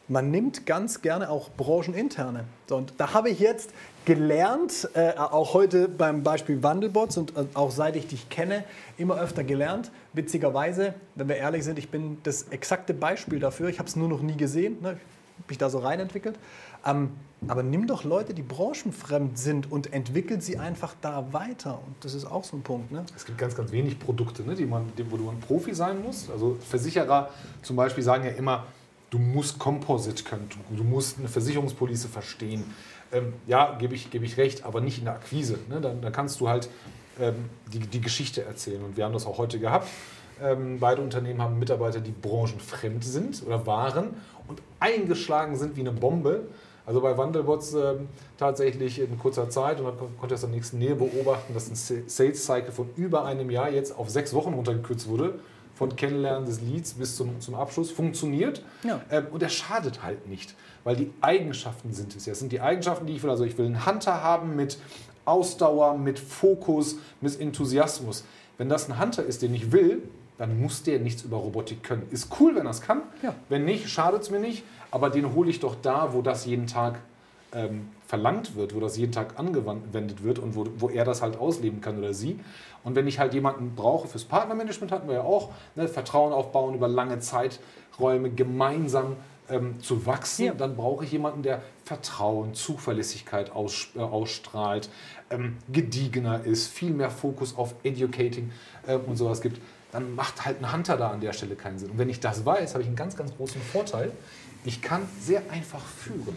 man 0.08 0.31
nimmt 0.31 0.66
ganz 0.66 1.02
gerne 1.02 1.31
auch 1.31 1.50
brancheninterne. 1.50 2.44
Und 2.70 2.94
da 2.99 3.14
habe 3.14 3.31
ich 3.31 3.38
jetzt 3.38 3.70
gelernt, 4.05 4.88
äh, 4.94 5.12
auch 5.16 5.55
heute 5.55 5.88
beim 5.88 6.22
Beispiel 6.22 6.62
Wandelbots 6.62 7.19
und 7.19 7.37
äh, 7.37 7.44
auch 7.55 7.70
seit 7.70 7.94
ich 7.96 8.06
dich 8.06 8.28
kenne, 8.31 8.64
immer 8.96 9.20
öfter 9.20 9.44
gelernt. 9.44 9.90
Witzigerweise, 10.14 10.94
wenn 11.14 11.28
wir 11.28 11.37
ehrlich 11.37 11.64
sind, 11.64 11.78
ich 11.78 11.90
bin 11.90 12.19
das 12.22 12.44
exakte 12.44 12.94
Beispiel 12.94 13.38
dafür. 13.38 13.69
Ich 13.69 13.78
habe 13.78 13.88
es 13.88 13.96
nur 13.96 14.08
noch 14.08 14.22
nie 14.22 14.37
gesehen, 14.37 14.78
ne? 14.81 14.99
mich 15.46 15.58
da 15.58 15.70
so 15.70 15.78
reinentwickelt. 15.78 16.38
Ähm, 16.87 17.10
aber 17.46 17.62
nimm 17.62 17.87
doch 17.87 18.02
Leute, 18.02 18.34
die 18.34 18.43
branchenfremd 18.43 19.38
sind 19.38 19.70
und 19.70 19.93
entwickel 19.93 20.40
sie 20.40 20.58
einfach 20.58 20.94
da 21.00 21.32
weiter. 21.32 21.81
Und 21.87 21.94
das 22.00 22.14
ist 22.14 22.25
auch 22.25 22.44
so 22.44 22.56
ein 22.56 22.62
Punkt. 22.62 22.90
Ne? 22.90 23.05
Es 23.14 23.25
gibt 23.25 23.38
ganz, 23.38 23.55
ganz 23.55 23.70
wenig 23.70 23.99
Produkte, 23.99 24.43
ne, 24.43 24.55
die 24.55 24.66
man, 24.66 24.90
wo 25.10 25.16
du 25.16 25.28
ein 25.28 25.38
Profi 25.38 25.75
sein 25.75 26.02
musst. 26.02 26.31
Also 26.31 26.56
Versicherer 26.69 27.31
zum 27.62 27.76
Beispiel 27.76 28.02
sagen 28.02 28.25
ja 28.25 28.31
immer, 28.31 28.66
du 29.10 29.19
musst 29.19 29.58
Composite 29.58 30.25
können, 30.25 30.49
du, 30.70 30.84
musst 30.84 31.19
eine 31.19 31.28
Versicherungspolice 31.28 32.08
verstehen. 32.08 32.64
Ähm, 33.12 33.32
ja, 33.46 33.76
gebe 33.78 33.94
ich, 33.94 34.10
geb 34.10 34.22
ich 34.22 34.37
recht, 34.37 34.64
aber 34.64 34.81
nicht 34.81 34.99
in 34.99 35.05
der 35.05 35.14
Akquise. 35.14 35.58
Ne? 35.69 35.81
Da, 35.81 35.94
da 35.94 36.10
kannst 36.10 36.40
du 36.40 36.49
halt 36.49 36.69
ähm, 37.19 37.49
die, 37.72 37.78
die 37.78 38.00
Geschichte 38.00 38.44
erzählen. 38.44 38.82
Und 38.84 38.96
wir 38.96 39.05
haben 39.05 39.14
das 39.14 39.26
auch 39.26 39.38
heute 39.38 39.58
gehabt. 39.58 39.88
Ähm, 40.43 40.78
beide 40.78 41.02
Unternehmen 41.02 41.43
haben 41.43 41.58
Mitarbeiter, 41.58 42.00
die 42.00 42.12
branchenfremd 42.12 43.02
sind 43.02 43.43
oder 43.46 43.66
waren 43.66 44.10
und 44.46 44.60
eingeschlagen 44.78 45.56
sind 45.56 45.76
wie 45.76 45.81
eine 45.81 45.93
Bombe. 45.93 46.43
Also 46.87 47.00
bei 47.00 47.19
Wandelbots 47.19 47.75
äh, 47.75 47.94
tatsächlich 48.38 49.00
in 49.00 49.19
kurzer 49.19 49.50
Zeit 49.50 49.81
und 49.81 49.84
man 49.84 50.19
konnte 50.19 50.34
es 50.34 50.43
in 50.43 50.50
der 50.50 50.56
nächsten 50.56 50.78
Nähe 50.78 50.94
beobachten, 50.94 51.52
dass 51.52 51.69
ein 51.69 51.75
Sales 51.75 52.46
Cycle 52.46 52.72
von 52.72 52.88
über 52.96 53.25
einem 53.25 53.50
Jahr 53.50 53.70
jetzt 53.70 53.99
auf 53.99 54.08
sechs 54.08 54.32
Wochen 54.32 54.55
runtergekürzt 54.55 55.08
wurde 55.08 55.38
von 55.79 55.95
Kennenlernen 55.95 56.45
des 56.45 56.61
Leads 56.61 56.95
bis 56.95 57.15
zum, 57.15 57.41
zum 57.41 57.55
Abschluss 57.55 57.93
funktioniert. 57.93 58.63
Ja. 58.83 59.01
Ähm, 59.11 59.29
und 59.31 59.43
er 59.43 59.49
schadet 59.49 60.03
halt 60.03 60.29
nicht, 60.29 60.57
weil 60.83 60.97
die 60.97 61.13
Eigenschaften 61.21 61.93
sind 61.93 62.17
es 62.17 62.27
ja. 62.27 62.33
Es 62.33 62.41
sind 62.41 62.51
die 62.51 62.61
Eigenschaften, 62.61 63.07
die 63.07 63.15
ich 63.15 63.23
will. 63.23 63.31
Also 63.31 63.45
ich 63.45 63.57
will 63.57 63.67
einen 63.67 63.87
Hunter 63.87 64.23
haben 64.23 64.57
mit 64.57 64.79
Ausdauer, 65.25 65.97
mit 65.97 66.19
Fokus, 66.19 66.97
mit 67.21 67.41
Enthusiasmus. 67.41 68.25
Wenn 68.57 68.69
das 68.69 68.89
ein 68.89 69.01
Hunter 69.01 69.25
ist, 69.25 69.43
den 69.43 69.55
ich 69.55 69.71
will, 69.71 70.03
dann 70.37 70.61
muss 70.61 70.83
der 70.83 70.99
nichts 70.99 71.23
über 71.23 71.37
Robotik 71.37 71.85
können. 71.85 72.08
Ist 72.11 72.29
cool, 72.41 72.56
wenn 72.56 72.67
er 72.67 72.70
es 72.70 72.81
kann. 72.81 73.03
Ja. 73.23 73.35
Wenn 73.49 73.65
nicht, 73.65 73.89
schadet 73.89 74.23
es 74.23 74.31
mir 74.31 74.41
nicht. 74.41 74.65
Aber 74.91 75.11
den 75.11 75.32
hole 75.32 75.49
ich 75.49 75.61
doch 75.61 75.77
da, 75.81 76.13
wo 76.13 76.23
das 76.23 76.44
jeden 76.44 76.67
Tag 76.67 76.99
ähm, 77.53 77.89
verlangt 78.08 78.56
wird, 78.56 78.74
wo 78.74 78.81
das 78.81 78.96
jeden 78.96 79.12
Tag 79.12 79.38
angewendet 79.38 80.24
wird 80.24 80.38
und 80.38 80.56
wo, 80.56 80.67
wo 80.79 80.88
er 80.88 81.05
das 81.05 81.20
halt 81.20 81.38
ausleben 81.38 81.82
kann 81.82 81.98
oder 81.98 82.15
sie. 82.15 82.41
Und 82.82 82.94
wenn 82.94 83.06
ich 83.06 83.19
halt 83.19 83.34
jemanden 83.34 83.74
brauche 83.77 84.08
fürs 84.08 84.24
Partnermanagement, 84.24 84.91
hatten 84.91 85.08
wir 85.08 85.17
ja 85.17 85.22
auch, 85.22 85.50
ne, 85.77 85.88
Vertrauen 85.88 86.32
aufbauen 86.32 86.74
über 86.74 86.88
lange 86.88 87.19
Zeiträume, 87.19 88.31
gemeinsam 88.31 89.17
ähm, 89.50 89.82
zu 89.82 90.06
wachsen, 90.06 90.46
ja. 90.46 90.55
dann 90.55 90.74
brauche 90.74 91.05
ich 91.05 91.12
jemanden, 91.12 91.43
der 91.43 91.60
Vertrauen, 91.84 92.55
Zuverlässigkeit 92.55 93.53
aus, 93.53 93.88
äh, 93.94 93.98
ausstrahlt, 93.98 94.88
ähm, 95.29 95.58
gediegener 95.70 96.44
ist, 96.44 96.69
viel 96.69 96.93
mehr 96.93 97.10
Fokus 97.10 97.58
auf 97.58 97.74
Educating 97.82 98.53
äh, 98.86 98.96
und 98.96 99.17
sowas 99.17 99.43
gibt. 99.43 99.60
Dann 99.93 100.15
macht 100.15 100.46
halt 100.46 100.62
ein 100.62 100.72
Hunter 100.72 100.96
da 100.96 101.10
an 101.10 101.20
der 101.20 101.34
Stelle 101.34 101.56
keinen 101.56 101.79
Sinn. 101.79 101.91
Und 101.91 101.98
wenn 101.98 102.08
ich 102.08 102.20
das 102.20 102.46
weiß, 102.46 102.72
habe 102.72 102.81
ich 102.81 102.86
einen 102.86 102.96
ganz, 102.96 103.17
ganz 103.17 103.36
großen 103.36 103.60
Vorteil. 103.60 104.12
Ich 104.65 104.81
kann 104.81 105.03
sehr 105.20 105.43
einfach 105.50 105.84
führen. 105.84 106.36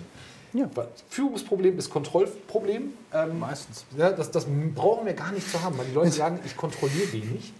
Ja. 0.53 0.69
Führungsproblem 1.09 1.77
ist 1.77 1.89
Kontrollproblem. 1.89 2.93
Ähm, 3.13 3.39
Meistens. 3.39 3.85
Ja, 3.97 4.11
das, 4.11 4.31
das 4.31 4.45
brauchen 4.75 5.05
wir 5.05 5.13
gar 5.13 5.31
nicht 5.31 5.49
zu 5.49 5.61
haben, 5.61 5.77
weil 5.77 5.85
die 5.85 5.93
Leute 5.93 6.11
sagen, 6.11 6.39
ich 6.45 6.55
kontrolliere 6.55 7.11
wenig. 7.13 7.53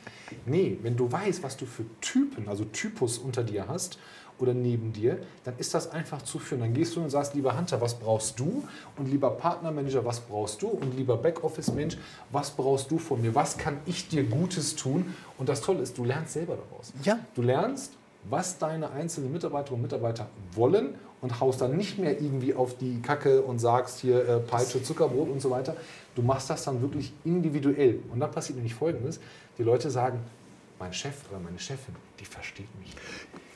Nee, 0.46 0.78
wenn 0.82 0.96
du 0.96 1.12
weißt, 1.12 1.44
was 1.44 1.58
du 1.58 1.66
für 1.66 1.84
Typen, 2.00 2.48
also 2.48 2.64
Typus 2.66 3.18
unter 3.18 3.44
dir 3.44 3.68
hast 3.68 4.00
oder 4.40 4.54
neben 4.54 4.92
dir, 4.94 5.20
dann 5.44 5.56
ist 5.58 5.74
das 5.74 5.92
einfach 5.92 6.22
zu 6.22 6.40
führen. 6.40 6.62
Dann 6.62 6.74
gehst 6.74 6.96
du 6.96 7.02
und 7.02 7.10
sagst, 7.10 7.36
lieber 7.36 7.58
Hunter, 7.58 7.80
was 7.80 8.00
brauchst 8.00 8.40
du? 8.40 8.64
Und 8.98 9.08
lieber 9.08 9.30
Partnermanager, 9.32 10.04
was 10.04 10.22
brauchst 10.22 10.62
du? 10.62 10.70
Und 10.70 10.98
lieber 10.98 11.18
Backoffice-Mensch, 11.18 11.98
was 12.32 12.52
brauchst 12.52 12.90
du 12.90 12.98
von 12.98 13.22
mir? 13.22 13.36
Was 13.36 13.58
kann 13.58 13.78
ich 13.86 14.08
dir 14.08 14.24
Gutes 14.24 14.76
tun? 14.76 15.14
Und 15.38 15.50
das 15.50 15.62
Tolle 15.62 15.82
ist, 15.82 15.98
du 15.98 16.06
lernst 16.06 16.34
selber 16.34 16.56
daraus. 16.56 16.94
Ja. 17.04 17.20
Du 17.36 17.42
lernst, 17.42 17.94
was 18.24 18.58
deine 18.58 18.92
einzelnen 18.92 19.32
Mitarbeiterinnen 19.32 19.84
und 19.84 19.92
Mitarbeiter 19.92 20.28
wollen 20.54 20.96
und 21.22 21.40
haust 21.40 21.62
dann 21.62 21.78
nicht 21.78 22.00
mehr 22.00 22.20
irgendwie 22.20 22.54
auf 22.54 22.78
die 22.78 23.02
Kacke 23.02 23.42
und 23.42 23.60
sagst 23.60 24.00
hier 24.00 24.28
äh, 24.28 24.40
Peitsche, 24.40 24.84
Zuckerbrot 24.84 25.30
und 25.30 25.42
so 25.42 25.50
weiter. 25.52 25.76
Du 26.16 26.22
machst 26.22 26.50
das 26.50 26.64
dann 26.64 26.82
wirklich 26.82 27.14
individuell. 27.24 28.00
Und 28.12 28.20
dann 28.20 28.32
passiert 28.32 28.58
nämlich 28.58 28.74
Folgendes. 28.74 29.20
Die 29.58 29.64
Leute 29.64 29.90
sagen, 29.90 30.20
mein 30.80 30.92
Chef 30.94 31.14
oder 31.30 31.40
meine 31.40 31.60
Chefin, 31.60 31.96
die 32.20 32.26
versteht 32.26 32.68
mich. 32.80 32.96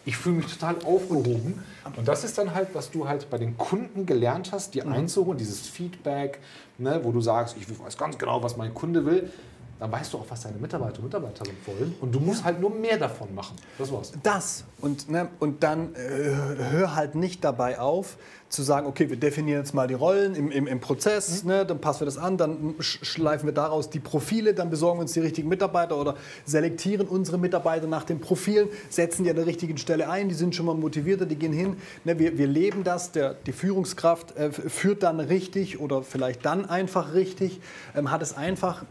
Ich 0.05 0.15
fühle 0.15 0.36
mich 0.36 0.53
total 0.53 0.75
aufgehoben. 0.86 1.63
Und 1.95 2.07
das 2.07 2.24
ist 2.24 2.38
dann 2.38 2.53
halt, 2.53 2.69
was 2.74 2.91
du 2.91 3.07
halt 3.07 3.27
bei 3.31 3.39
den 3.39 3.57
Kunden 3.57 4.05
gelernt 4.05 4.51
hast, 4.51 4.75
dir 4.75 4.86
mhm. 4.86 4.93
einzuholen, 4.93 5.39
dieses 5.39 5.62
Feedback, 5.62 6.39
ne, 6.77 7.00
wo 7.03 7.12
du 7.12 7.22
sagst, 7.22 7.57
ich 7.60 7.67
weiß 7.67 7.98
ganz 7.98 8.17
genau, 8.19 8.43
was 8.43 8.55
mein 8.55 8.75
Kunde 8.75 9.05
will. 9.05 9.31
Dann 9.79 9.91
weißt 9.91 10.13
du 10.13 10.20
auch, 10.20 10.25
was 10.29 10.41
deine 10.41 10.58
Mitarbeiter 10.58 11.00
und 11.00 11.05
Mitarbeiterinnen 11.05 11.58
wollen. 11.65 11.96
Und 12.00 12.13
du 12.13 12.20
musst 12.20 12.44
halt 12.44 12.62
nur 12.62 12.70
mehr 12.70 12.98
davon 12.98 13.34
machen. 13.36 13.55
Das 13.77 13.91
war's. 13.91 14.13
Das. 14.24 14.63
Und, 14.82 15.10
ne, 15.10 15.29
und 15.39 15.63
dann 15.63 15.94
äh, 15.96 16.00
hör 16.72 16.96
halt 16.96 17.15
nicht 17.15 17.44
dabei 17.44 17.79
auf, 17.79 18.17
zu 18.55 18.63
sagen, 18.63 18.88
okay, 18.88 19.09
wir 19.09 19.17
definieren 19.17 19.59
jetzt 19.59 19.74
mal 19.74 19.88
die 19.88 19.93
Rollen 19.93 20.35
im, 20.35 20.50
im, 20.50 20.67
im 20.67 20.79
Prozess, 20.79 21.43
mhm. 21.43 21.50
ne, 21.50 21.65
dann 21.65 21.79
passen 21.79 22.01
wir 22.01 22.05
das 22.05 22.17
an, 22.17 22.38
dann 22.38 22.75
schleifen 22.79 23.47
wir 23.47 23.53
daraus 23.53 23.89
die 23.89 24.00
Profile, 24.00 24.53
dann 24.53 24.69
besorgen 24.69 25.00
wir 25.00 25.01
uns 25.03 25.13
die 25.13 25.19
richtigen 25.19 25.50
Mitarbeiter 25.50 25.97
oder 25.97 26.15
selektieren 26.45 27.07
unsere 27.07 27.38
Mitarbeiter 27.38 27.88
nach 27.88 28.03
den 28.03 28.19
Profilen, 28.19 28.69
setzen 28.89 29.24
die 29.24 29.29
an 29.29 29.35
der 29.35 29.45
richtigen 29.45 29.77
Stelle 29.77 30.09
ein, 30.09 30.29
die 30.29 30.35
sind 30.35 30.55
schon 30.55 30.65
mal 30.65 30.75
motivierter, 30.75 31.25
die 31.25 31.35
gehen 31.35 31.53
hin. 31.53 31.77
Ne, 32.03 32.17
wir, 32.17 32.38
wir 32.38 32.47
leben 32.47 32.83
das, 32.83 33.12
der, 33.12 33.33
die 33.33 33.51
Führungskraft 33.51 34.35
äh, 34.38 34.51
führt 34.51 35.03
dann 35.03 35.19
richtig 35.19 35.79
oder 35.79 36.01
vielleicht 36.01 36.45
dann 36.45 36.65
einfach 36.65 37.13
richtig, 37.13 37.59
ähm, 37.95 38.12
hat 38.12 38.21
es 38.21 38.35
einfach, 38.35 38.85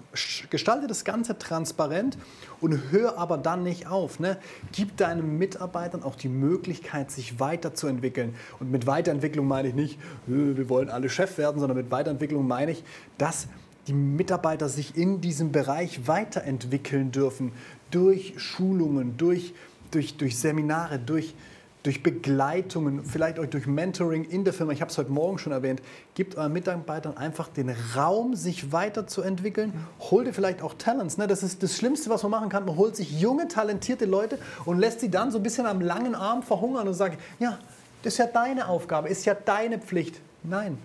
gestaltet 0.50 0.90
das 0.90 1.04
Ganze 1.04 1.38
transparent 1.38 2.18
und 2.60 2.90
hör 2.90 3.18
aber 3.18 3.36
dann 3.36 3.62
nicht 3.62 3.86
auf. 3.86 4.20
Ne? 4.20 4.38
Gib 4.72 4.96
deinen 4.96 5.38
Mitarbeitern 5.38 6.02
auch 6.02 6.16
die 6.16 6.28
Möglichkeit, 6.28 7.10
sich 7.10 7.38
weiterzuentwickeln. 7.38 8.34
Und 8.58 8.70
mit 8.70 8.86
Weiterentwicklung 8.86 9.46
meine 9.54 9.68
ich 9.68 9.74
nicht, 9.76 10.00
wir 10.26 10.68
wollen 10.68 10.88
alle 10.88 11.08
Chef 11.08 11.38
werden, 11.38 11.60
sondern 11.60 11.76
mit 11.76 11.92
Weiterentwicklung 11.92 12.44
meine 12.44 12.72
ich, 12.72 12.82
dass 13.18 13.46
die 13.86 13.92
Mitarbeiter 13.92 14.68
sich 14.68 14.96
in 14.96 15.20
diesem 15.20 15.52
Bereich 15.52 16.08
weiterentwickeln 16.08 17.12
dürfen. 17.12 17.52
Durch 17.92 18.34
Schulungen, 18.36 19.16
durch, 19.16 19.54
durch, 19.92 20.16
durch 20.16 20.36
Seminare, 20.36 20.98
durch, 20.98 21.36
durch 21.84 22.02
Begleitungen, 22.02 23.04
vielleicht 23.04 23.38
auch 23.38 23.46
durch 23.46 23.68
Mentoring 23.68 24.24
in 24.24 24.42
der 24.42 24.52
Firma, 24.52 24.72
ich 24.72 24.80
habe 24.80 24.90
es 24.90 24.98
heute 24.98 25.12
Morgen 25.12 25.38
schon 25.38 25.52
erwähnt, 25.52 25.80
gibt 26.16 26.34
euren 26.34 26.52
Mitarbeitern 26.52 27.16
einfach 27.16 27.46
den 27.46 27.72
Raum, 27.94 28.34
sich 28.34 28.72
weiterzuentwickeln. 28.72 29.72
Holt 30.00 30.26
ihr 30.26 30.34
vielleicht 30.34 30.62
auch 30.62 30.74
Talents. 30.74 31.16
Ne? 31.16 31.28
Das 31.28 31.44
ist 31.44 31.62
das 31.62 31.76
Schlimmste, 31.76 32.10
was 32.10 32.24
man 32.24 32.32
machen 32.32 32.48
kann. 32.48 32.64
Man 32.64 32.74
holt 32.74 32.96
sich 32.96 33.20
junge, 33.20 33.46
talentierte 33.46 34.04
Leute 34.04 34.40
und 34.64 34.80
lässt 34.80 34.98
sie 34.98 35.12
dann 35.12 35.30
so 35.30 35.38
ein 35.38 35.44
bisschen 35.44 35.66
am 35.66 35.80
langen 35.80 36.16
Arm 36.16 36.42
verhungern 36.42 36.88
und 36.88 36.94
sagt, 36.94 37.20
ja, 37.38 37.60
das 38.04 38.14
ist 38.14 38.18
ja 38.18 38.26
deine 38.26 38.68
Aufgabe, 38.68 39.08
ist 39.08 39.24
ja 39.24 39.34
deine 39.34 39.78
Pflicht. 39.78 40.20
Nein, 40.42 40.76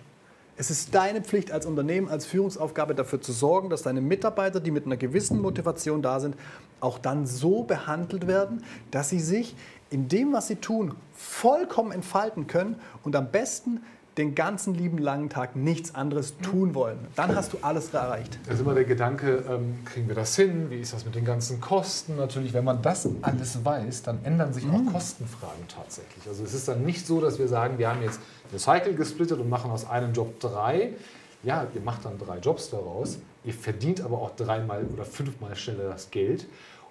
es 0.55 0.71
ist 0.71 0.95
deine 0.95 1.21
Pflicht 1.21 1.51
als 1.51 1.65
Unternehmen, 1.65 2.07
als 2.07 2.25
Führungsaufgabe 2.25 2.95
dafür 2.95 3.19
zu 3.19 3.33
sorgen, 3.33 3.69
dass 3.69 3.81
deine 3.81 3.99
Mitarbeiter, 3.99 4.61
die 4.61 4.71
mit 4.71 4.85
einer 4.85 4.95
gewissen 4.95 5.41
Motivation 5.41 6.01
da 6.01 6.21
sind, 6.21 6.37
auch 6.79 6.97
dann 6.97 7.25
so 7.25 7.63
behandelt 7.63 8.25
werden, 8.25 8.63
dass 8.89 9.09
sie 9.09 9.19
sich 9.19 9.53
in 9.89 10.07
dem, 10.07 10.31
was 10.31 10.47
sie 10.47 10.55
tun, 10.55 10.95
vollkommen 11.13 11.91
entfalten 11.91 12.47
können 12.47 12.79
und 13.03 13.17
am 13.17 13.31
besten 13.31 13.81
den 14.19 14.35
ganzen 14.35 14.75
lieben 14.75 14.97
langen 14.97 15.29
Tag 15.29 15.55
nichts 15.55 15.95
anderes 15.95 16.37
tun 16.37 16.75
wollen. 16.75 16.99
Dann 17.15 17.35
hast 17.35 17.53
du 17.53 17.57
alles 17.61 17.93
erreicht. 17.93 18.37
Da 18.45 18.53
ist 18.53 18.59
immer 18.59 18.73
der 18.73 18.83
Gedanke, 18.83 19.43
ähm, 19.49 19.79
kriegen 19.85 20.07
wir 20.07 20.15
das 20.15 20.35
hin? 20.35 20.69
Wie 20.69 20.79
ist 20.79 20.93
das 20.93 21.05
mit 21.05 21.15
den 21.15 21.25
ganzen 21.25 21.61
Kosten? 21.61 22.17
Natürlich, 22.17 22.53
wenn 22.53 22.65
man 22.65 22.81
das 22.81 23.07
alles 23.21 23.63
weiß, 23.63 24.03
dann 24.03 24.19
ändern 24.23 24.53
sich 24.53 24.65
auch 24.65 24.79
mhm. 24.79 24.91
Kostenfragen 24.91 25.67
tatsächlich. 25.67 26.27
Also 26.27 26.43
es 26.43 26.53
ist 26.53 26.67
dann 26.67 26.83
nicht 26.83 27.07
so, 27.07 27.21
dass 27.21 27.39
wir 27.39 27.47
sagen, 27.47 27.77
wir 27.77 27.89
haben 27.89 28.01
jetzt 28.03 28.19
eine 28.51 28.59
Cycle 28.59 28.93
gesplittet 28.93 29.39
und 29.39 29.49
machen 29.49 29.71
aus 29.71 29.89
einem 29.89 30.13
Job 30.13 30.39
drei. 30.39 30.93
Ja, 31.41 31.65
ihr 31.73 31.81
macht 31.81 32.03
dann 32.03 32.17
drei 32.17 32.39
Jobs 32.39 32.69
daraus. 32.69 33.19
Ihr 33.45 33.53
verdient 33.53 34.01
aber 34.01 34.17
auch 34.17 34.35
dreimal 34.35 34.83
oder 34.93 35.05
fünfmal 35.05 35.55
schneller 35.55 35.89
das 35.89 36.11
Geld. 36.11 36.45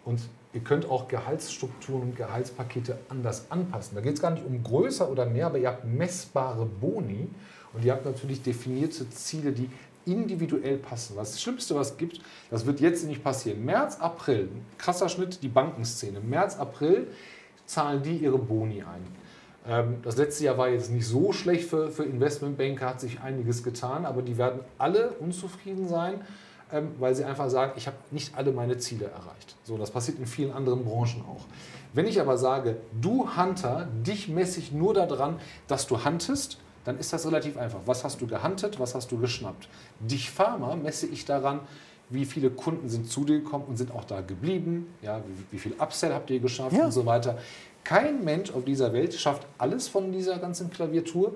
Und 0.07 0.21
ihr 0.53 0.61
könnt 0.61 0.89
auch 0.89 1.09
Gehaltsstrukturen 1.09 2.03
und 2.03 2.17
Gehaltspakete 2.17 2.99
anders 3.09 3.51
anpassen. 3.51 3.95
Da 3.95 4.01
geht 4.01 4.15
es 4.15 4.23
gar 4.23 4.31
nicht 4.31 4.47
um 4.47 4.63
größer 4.63 5.11
oder 5.11 5.27
mehr, 5.27 5.47
aber 5.47 5.59
ihr 5.59 5.69
habt 5.69 5.85
messbare 5.85 6.65
Boni 6.65 7.29
und 7.73 7.85
ihr 7.85 7.93
habt 7.93 8.05
natürlich 8.05 8.43
definierte 8.43 9.09
Ziele, 9.11 9.53
die 9.53 9.69
individuell 10.07 10.79
passen. 10.79 11.17
Was 11.17 11.33
das 11.33 11.43
Schlimmste, 11.43 11.75
was 11.75 11.93
es 11.93 11.97
gibt, 11.99 12.21
das 12.51 12.65
wird 12.65 12.81
jetzt 12.81 13.05
nicht 13.07 13.23
passieren. 13.23 13.65
März, 13.65 13.99
April, 14.01 14.49
krasser 14.79 15.09
Schnitt, 15.09 15.43
die 15.43 15.49
Bankenszene. 15.49 16.21
März, 16.21 16.57
April 16.57 17.09
zahlen 17.67 18.03
die 18.03 18.17
ihre 18.17 18.39
Boni 18.39 18.83
ein. 18.83 19.07
Ähm, 19.67 19.99
das 20.03 20.17
letzte 20.17 20.45
Jahr 20.45 20.57
war 20.57 20.71
jetzt 20.71 20.91
nicht 20.91 21.07
so 21.07 21.33
schlecht 21.33 21.69
für, 21.69 21.91
für 21.91 22.05
Investmentbanker, 22.05 22.87
hat 22.87 23.01
sich 23.01 23.21
einiges 23.21 23.63
getan, 23.63 24.07
aber 24.07 24.23
die 24.23 24.39
werden 24.39 24.61
alle 24.79 25.11
unzufrieden 25.21 25.89
sein 25.89 26.21
ähm, 26.73 26.93
weil 26.99 27.15
sie 27.15 27.25
einfach 27.25 27.51
sagen, 27.51 27.73
ich 27.77 27.87
habe 27.87 27.97
nicht 28.11 28.37
alle 28.37 28.53
meine 28.53 28.79
Ziele 28.79 29.07
erreicht. 29.07 29.57
So, 29.65 29.79
das 29.79 29.91
passiert 29.91 30.19
in 30.19 30.27
vielen 30.27 30.53
anderen 30.53 30.85
Branchen 30.85 31.23
auch. 31.23 31.45
Wenn 31.95 32.07
ich 32.07 32.21
aber 32.21 32.37
sage, 32.37 32.77
du 33.01 33.29
Hunter, 33.37 33.89
dich 34.07 34.29
messe 34.29 34.61
ich 34.61 34.73
nur 34.73 34.95
daran, 34.95 35.39
dass 35.67 35.87
du 35.87 36.05
huntest, 36.05 36.59
dann 36.85 36.99
ist 36.99 37.13
das 37.13 37.27
relativ 37.27 37.57
einfach. 37.57 37.81
Was 37.87 38.05
hast 38.05 38.21
du 38.21 38.27
gehuntet, 38.27 38.79
was 38.79 38.95
hast 38.95 39.11
du 39.11 39.19
geschnappt? 39.19 39.69
Dich 40.01 40.31
Farmer 40.31 40.77
messe 40.77 41.07
ich 41.07 41.25
daran, 41.25 41.61
wie 42.11 42.25
viele 42.25 42.51
Kunden 42.51 42.89
sind 42.89 43.11
zu 43.11 43.25
dir 43.25 43.39
gekommen 43.39 43.65
und 43.69 43.77
sind 43.77 43.93
auch 43.93 44.05
da 44.05 44.21
geblieben, 44.21 44.95
ja, 45.03 45.23
wie, 45.27 45.57
wie 45.57 45.59
viel 45.59 45.75
Upsell 45.79 46.15
habt 46.15 46.31
ihr 46.31 46.41
geschafft 46.41 46.77
ja. 46.77 46.87
und 46.87 46.93
so 46.93 47.05
weiter. 47.05 47.39
Kein 47.85 48.25
Mensch 48.25 48.51
auf 48.53 48.65
dieser 48.65 48.93
Welt 48.93 49.15
schafft 49.15 49.47
alles 49.59 49.89
von 49.89 50.13
dieser 50.13 50.39
ganzen 50.39 50.71
Klaviatur. 50.71 51.35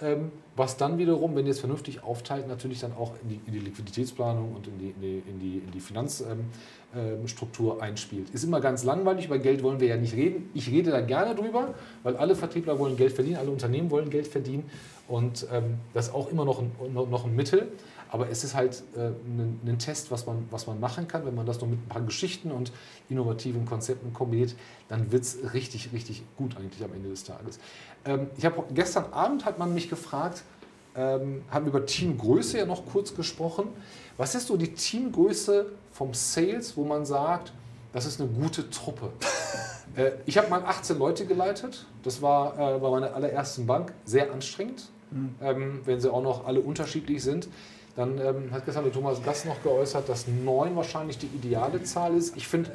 Ähm, 0.00 0.30
was 0.56 0.76
dann 0.76 0.98
wiederum, 0.98 1.34
wenn 1.36 1.46
ihr 1.46 1.52
es 1.52 1.60
vernünftig 1.60 2.02
aufteilt, 2.02 2.48
natürlich 2.48 2.80
dann 2.80 2.92
auch 2.92 3.12
in 3.22 3.28
die, 3.30 3.40
in 3.46 3.52
die 3.52 3.60
Liquiditätsplanung 3.60 4.54
und 4.54 4.66
in 4.66 4.78
die, 4.78 4.90
in 4.90 5.00
die, 5.00 5.22
in 5.26 5.40
die, 5.40 5.58
in 5.58 5.70
die 5.70 5.80
Finanzstruktur 5.80 7.72
ähm, 7.72 7.78
ähm 7.78 7.82
einspielt. 7.82 8.30
Ist 8.30 8.44
immer 8.44 8.60
ganz 8.60 8.84
langweilig, 8.84 9.26
über 9.26 9.38
Geld 9.38 9.62
wollen 9.62 9.80
wir 9.80 9.88
ja 9.88 9.96
nicht 9.96 10.14
reden. 10.14 10.50
Ich 10.52 10.70
rede 10.70 10.90
da 10.90 11.00
gerne 11.00 11.34
drüber, 11.34 11.74
weil 12.02 12.16
alle 12.16 12.34
Vertriebler 12.34 12.78
wollen 12.78 12.96
Geld 12.96 13.12
verdienen, 13.12 13.36
alle 13.36 13.50
Unternehmen 13.50 13.90
wollen 13.90 14.10
Geld 14.10 14.26
verdienen 14.26 14.70
und 15.08 15.46
ähm, 15.52 15.78
das 15.94 16.08
ist 16.08 16.14
auch 16.14 16.30
immer 16.30 16.44
noch 16.44 16.60
ein, 16.60 16.72
noch 16.92 17.24
ein 17.24 17.34
Mittel. 17.34 17.68
Aber 18.08 18.30
es 18.30 18.44
ist 18.44 18.54
halt 18.54 18.82
äh, 18.96 19.08
ein, 19.08 19.60
ein, 19.66 19.78
Test, 19.78 20.10
was 20.10 20.26
man, 20.26 20.46
was 20.50 20.66
man 20.66 20.78
machen 20.78 21.08
kann. 21.08 21.26
Wenn 21.26 21.34
man 21.34 21.44
das 21.44 21.60
noch 21.60 21.68
mit 21.68 21.78
ein 21.78 21.88
paar 21.88 22.02
Geschichten 22.02 22.52
und 22.52 22.72
innovativen 23.08 23.66
Konzepten 23.66 24.12
kombiniert, 24.12 24.54
dann 24.88 25.10
wird 25.10 25.24
es 25.24 25.54
richtig, 25.54 25.92
richtig 25.92 26.22
gut 26.36 26.56
eigentlich 26.56 26.82
am 26.84 26.92
Ende 26.92 27.08
des 27.08 27.24
Tages. 27.24 27.58
Ähm, 28.06 28.28
ich 28.36 28.44
habe 28.44 28.64
gestern 28.72 29.12
Abend 29.12 29.44
hat 29.44 29.58
man 29.58 29.74
mich 29.74 29.88
gefragt, 29.90 30.42
ähm, 30.96 31.44
haben 31.50 31.66
über 31.66 31.84
Teamgröße 31.84 32.58
ja 32.58 32.66
noch 32.66 32.86
kurz 32.86 33.14
gesprochen. 33.14 33.68
Was 34.16 34.34
ist 34.34 34.46
so 34.46 34.56
die 34.56 34.72
Teamgröße 34.72 35.66
vom 35.92 36.14
Sales, 36.14 36.76
wo 36.76 36.84
man 36.84 37.04
sagt, 37.04 37.52
das 37.92 38.06
ist 38.06 38.20
eine 38.20 38.30
gute 38.30 38.70
Truppe? 38.70 39.10
äh, 39.96 40.12
ich 40.24 40.38
habe 40.38 40.48
mal 40.48 40.64
18 40.64 40.98
Leute 40.98 41.26
geleitet. 41.26 41.84
Das 42.02 42.22
war 42.22 42.54
äh, 42.54 42.78
bei 42.78 42.90
meiner 42.90 43.14
allerersten 43.14 43.66
Bank 43.66 43.92
sehr 44.04 44.32
anstrengend, 44.32 44.88
mhm. 45.10 45.34
ähm, 45.42 45.80
wenn 45.84 46.00
sie 46.00 46.10
auch 46.10 46.22
noch 46.22 46.46
alle 46.46 46.60
unterschiedlich 46.60 47.22
sind. 47.22 47.48
Dann 47.94 48.18
ähm, 48.18 48.50
hat 48.52 48.66
gestern 48.66 48.84
der 48.84 48.92
Thomas 48.92 49.22
Gass 49.22 49.46
noch 49.46 49.62
geäußert, 49.62 50.08
dass 50.08 50.26
neun 50.28 50.76
wahrscheinlich 50.76 51.16
die 51.18 51.26
ideale 51.26 51.82
Zahl 51.82 52.14
ist. 52.14 52.36
Ich 52.36 52.46
finde. 52.46 52.70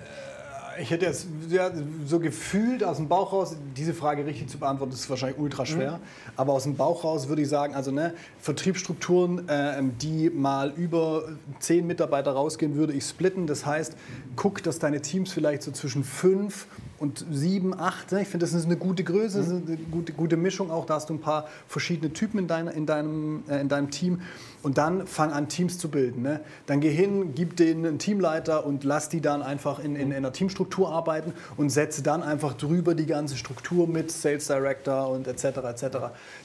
Ich 0.80 0.92
hätte 0.92 1.06
jetzt 1.06 1.28
ja, 1.50 1.72
so 2.06 2.20
gefühlt 2.20 2.84
aus 2.84 2.98
dem 2.98 3.08
Bauch 3.08 3.34
raus, 3.34 3.56
diese 3.76 3.94
Frage 3.94 4.26
richtig 4.26 4.48
zu 4.48 4.58
beantworten, 4.58 4.94
ist 4.94 5.10
wahrscheinlich 5.10 5.40
ultra 5.40 5.66
schwer. 5.66 5.94
Mhm. 5.94 6.32
Aber 6.38 6.54
aus 6.54 6.64
dem 6.64 6.76
Bauch 6.76 7.04
raus 7.04 7.28
würde 7.28 7.42
ich 7.42 7.50
sagen, 7.50 7.76
also 7.76 7.92
ne, 7.92 8.14
Vertriebsstrukturen, 8.40 9.50
äh, 9.50 9.82
die 10.02 10.30
mal 10.30 10.72
über 10.72 11.24
zehn 11.60 11.88
Mitarbeiter 11.88 12.32
rausgehen, 12.32 12.76
würde 12.76 12.94
ich 12.94 13.06
splitten. 13.06 13.48
Das 13.48 13.66
heißt, 13.66 13.96
guck, 14.36 14.64
dass 14.64 14.80
deine 14.80 15.02
Teams 15.02 15.34
vielleicht 15.34 15.64
so 15.64 15.72
zwischen 15.72 16.04
fünf 16.04 16.68
und 17.02 17.26
sieben, 17.32 17.74
acht. 17.78 18.12
Ne? 18.12 18.22
Ich 18.22 18.28
finde, 18.28 18.46
das 18.46 18.54
ist 18.54 18.66
eine 18.66 18.78
gute 18.78 19.04
Größe, 19.04 19.42
mhm. 19.42 19.64
eine 19.68 19.78
gute, 19.78 20.14
gute 20.14 20.38
Mischung 20.38 20.70
auch. 20.70 20.86
Da 20.86 20.94
hast 20.94 21.10
du 21.10 21.16
ein 21.16 21.20
paar 21.20 21.48
verschiedene 21.68 22.14
Typen 22.14 22.38
in, 22.38 22.48
deiner, 22.48 22.72
in, 22.74 22.86
deinem, 22.86 23.44
äh, 23.50 23.60
in 23.60 23.70
deinem 23.70 23.90
Team. 23.90 24.22
Und 24.62 24.78
dann 24.78 25.08
fang 25.08 25.32
an, 25.32 25.50
Teams 25.50 25.80
zu 25.80 25.90
bilden. 25.90 26.22
Ne? 26.22 26.42
Dann 26.68 26.80
geh 26.82 26.92
hin, 26.92 27.34
gib 27.34 27.56
denen 27.56 27.84
einen 27.84 27.98
Teamleiter 27.98 28.64
und 28.68 28.84
lass 28.84 29.10
die 29.10 29.20
dann 29.20 29.42
einfach 29.42 29.80
in, 29.80 29.96
in, 29.96 30.12
in 30.12 30.18
einer 30.18 30.32
Teamstruktur 30.32 30.92
arbeiten 30.92 31.34
und 31.58 31.72
setze 31.72 32.04
dann 32.04 32.22
einfach 32.22 32.54
drüber 32.54 32.94
die 32.94 33.08
ganze 33.08 33.36
Struktur 33.36 33.88
mit 33.88 34.12
Sales 34.12 34.46
Director 34.46 35.10
und 35.10 35.28
etc. 35.28 35.46
etc. 35.46 35.98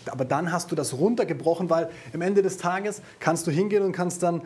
Aber 0.06 0.24
dann 0.24 0.50
hast 0.50 0.70
du 0.70 0.74
das 0.74 0.94
runtergebrochen, 0.94 1.68
weil 1.68 1.90
am 2.14 2.22
Ende 2.22 2.40
des 2.40 2.56
Tages 2.56 3.02
kannst 3.20 3.46
du 3.46 3.50
hingehen 3.50 3.82
und 3.82 3.92
kannst 3.92 4.22
dann 4.22 4.40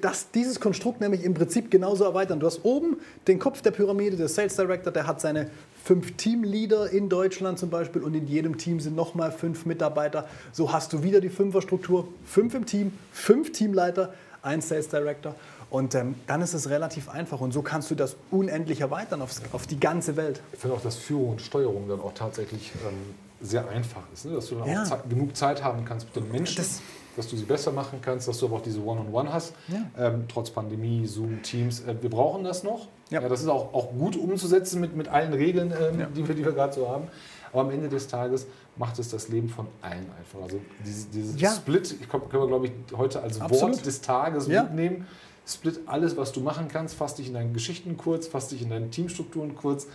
das, 0.00 0.30
dieses 0.30 0.58
Konstrukt 0.58 1.00
nämlich 1.00 1.22
im 1.22 1.34
Prinzip 1.34 1.70
genauso 1.70 2.04
erweitern. 2.04 2.40
Du 2.40 2.46
hast 2.46 2.64
oben 2.64 2.96
den 3.26 3.38
Kopf 3.38 3.60
der 3.60 3.70
Pyramide, 3.72 4.16
der 4.16 4.28
Sales 4.28 4.56
Director, 4.56 4.92
der 4.92 5.06
hat 5.06 5.20
seine 5.20 5.41
fünf 5.84 6.16
Teamleader 6.16 6.90
in 6.90 7.08
Deutschland 7.08 7.58
zum 7.58 7.70
Beispiel 7.70 8.02
und 8.02 8.14
in 8.14 8.26
jedem 8.26 8.56
Team 8.56 8.80
sind 8.80 8.94
nochmal 8.94 9.32
fünf 9.32 9.66
Mitarbeiter. 9.66 10.28
So 10.52 10.72
hast 10.72 10.92
du 10.92 11.02
wieder 11.02 11.20
die 11.20 11.28
Fünferstruktur, 11.28 12.08
fünf 12.24 12.54
im 12.54 12.66
Team, 12.66 12.92
fünf 13.12 13.52
Teamleiter, 13.52 14.12
ein 14.42 14.60
Sales 14.60 14.88
Director. 14.88 15.34
Und 15.70 15.94
ähm, 15.94 16.14
dann 16.26 16.42
ist 16.42 16.52
es 16.52 16.68
relativ 16.68 17.08
einfach 17.08 17.40
und 17.40 17.52
so 17.52 17.62
kannst 17.62 17.90
du 17.90 17.94
das 17.94 18.16
unendlich 18.30 18.82
erweitern 18.82 19.22
aufs, 19.22 19.40
auf 19.52 19.66
die 19.66 19.80
ganze 19.80 20.16
Welt. 20.16 20.42
Ich 20.52 20.58
finde 20.58 20.76
auch, 20.76 20.82
dass 20.82 20.96
Führung 20.96 21.30
und 21.30 21.40
Steuerung 21.40 21.88
dann 21.88 22.00
auch 22.00 22.12
tatsächlich 22.12 22.72
ähm, 22.86 23.14
sehr 23.40 23.66
einfach 23.68 24.02
ist. 24.12 24.26
Ne? 24.26 24.34
Dass 24.34 24.48
du 24.48 24.56
dann 24.56 24.68
ja. 24.68 24.82
auch 24.82 24.86
Zeit, 24.86 25.08
genug 25.08 25.34
Zeit 25.34 25.64
haben 25.64 25.84
kannst 25.86 26.06
mit 26.06 26.16
den 26.16 26.30
Menschen. 26.30 26.56
Das 26.56 26.82
dass 27.16 27.28
du 27.28 27.36
sie 27.36 27.44
besser 27.44 27.72
machen 27.72 28.00
kannst, 28.02 28.28
dass 28.28 28.38
du 28.38 28.46
aber 28.46 28.56
auch 28.56 28.62
diese 28.62 28.80
One-on-One 28.80 29.28
-on 29.28 29.28
-One 29.28 29.32
hast, 29.32 29.54
ja. 29.68 30.06
ähm, 30.06 30.24
trotz 30.28 30.50
Pandemie, 30.50 31.06
Zoom, 31.06 31.42
Teams. 31.42 31.80
Äh, 31.80 31.94
wir 32.00 32.10
brauchen 32.10 32.44
das 32.44 32.62
noch. 32.62 32.88
Ja. 33.10 33.20
ja. 33.20 33.28
das 33.28 33.42
ist 33.42 33.48
auch, 33.48 33.74
auch 33.74 33.90
gut 33.90 34.16
umzusetzen 34.16 34.80
mit, 34.80 34.96
mit 34.96 35.08
allen 35.08 35.32
Regeln, 35.32 35.72
ähm, 35.72 36.00
ja. 36.00 36.06
die 36.06 36.26
wir, 36.26 36.34
die 36.34 36.44
wir 36.44 36.52
gerade 36.52 36.72
so 36.72 36.88
haben. 36.88 37.08
Aber 37.52 37.62
am 37.62 37.70
Ende 37.70 37.88
des 37.88 38.08
Tages 38.08 38.46
macht 38.76 38.98
es 38.98 39.10
das 39.10 39.28
Leben 39.28 39.48
von 39.48 39.66
allen 39.82 40.06
einfach. 40.18 40.42
Also 40.42 40.60
dieses, 40.84 41.10
dieses 41.10 41.56
Split, 41.56 41.96
ich 42.00 42.08
können 42.08 42.22
wir 42.30 42.46
glaube 42.46 42.66
ich 42.66 42.72
heute 42.96 43.22
als 43.22 43.40
Absolut. 43.40 43.76
Wort 43.76 43.86
des 43.86 44.00
Tages 44.00 44.48
mitnehmen. 44.48 45.06
split 45.46 45.80
alles, 45.86 46.16
was 46.16 46.32
du 46.32 46.40
machen 46.40 46.68
kannst, 46.68 46.94
fass 46.94 47.16
dich 47.16 47.28
in 47.28 47.34
deinen 47.34 47.52
Geschichten 47.52 47.98
kurz, 47.98 48.26
fass 48.26 48.48
dich 48.48 48.62
in 48.62 48.70
deinen 48.70 48.90
Teamstrukturen 48.90 49.54
kurz 49.54 49.86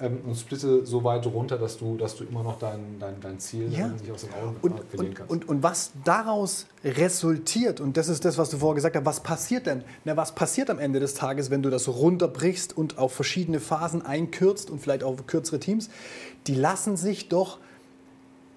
ähm, 0.00 0.20
und 0.26 0.36
splitte 0.36 0.84
so 0.86 1.04
weit 1.04 1.26
runter, 1.26 1.58
dass 1.58 1.78
du, 1.78 1.96
dass 1.96 2.16
du 2.16 2.24
immer 2.24 2.42
noch 2.42 2.58
dein, 2.58 2.98
dein, 2.98 3.20
dein 3.20 3.38
Ziel 3.38 3.72
Ja. 3.72 3.88
nicht 3.88 4.10
aus 4.10 4.22
den 4.22 4.32
Augen 4.34 4.56
Und, 4.62 4.78
verlieren 4.88 5.08
und, 5.08 5.14
kannst. 5.14 5.30
und, 5.30 5.48
und 5.48 5.62
was 5.62 5.92
daraus 6.04 6.66
resultiert, 6.84 7.80
und 7.80 7.96
das 7.96 8.08
ist 8.08 8.24
das, 8.24 8.38
was 8.38 8.50
du 8.50 8.58
vorher 8.58 8.74
gesagt 8.76 8.96
hast, 8.96 9.04
was 9.04 9.20
passiert 9.20 9.66
denn? 9.66 9.84
Na, 10.04 10.16
was 10.16 10.34
passiert 10.34 10.70
am 10.70 10.78
Ende 10.78 10.98
des 11.00 11.14
Tages, 11.14 11.50
wenn 11.50 11.62
du 11.62 11.70
das 11.70 11.88
runterbrichst 11.88 12.76
und 12.76 12.98
auf 12.98 13.12
verschiedene 13.12 13.60
Phasen 13.60 14.04
einkürzt 14.04 14.70
und 14.70 14.80
vielleicht 14.80 15.04
auf 15.04 15.26
kürzere 15.26 15.60
Teams? 15.60 15.90
Die 16.46 16.54
lassen 16.54 16.96
sich 16.96 17.28
doch 17.28 17.58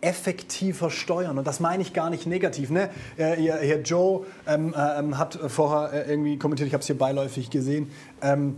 effektiver 0.02 0.92
steuern. 0.92 1.38
Und 1.40 1.48
das 1.48 1.60
meine 1.60 1.82
ich 1.82 1.94
gar 1.94 2.10
nicht 2.12 2.28
negativ. 2.28 2.70
Ne? 2.70 2.90
Hier, 3.18 3.58
hier 3.58 3.82
Joe 3.82 4.26
ähm, 4.48 4.76
ähm, 4.78 5.18
hat 5.18 5.40
vorher 5.48 6.06
äh, 6.06 6.12
irgendwie 6.12 6.38
kommentiert, 6.38 6.68
ich 6.68 6.74
habe 6.74 6.82
es 6.82 6.88
hier 6.88 6.98
beiläufig 6.98 7.50
gesehen, 7.50 7.90
ähm, 8.22 8.56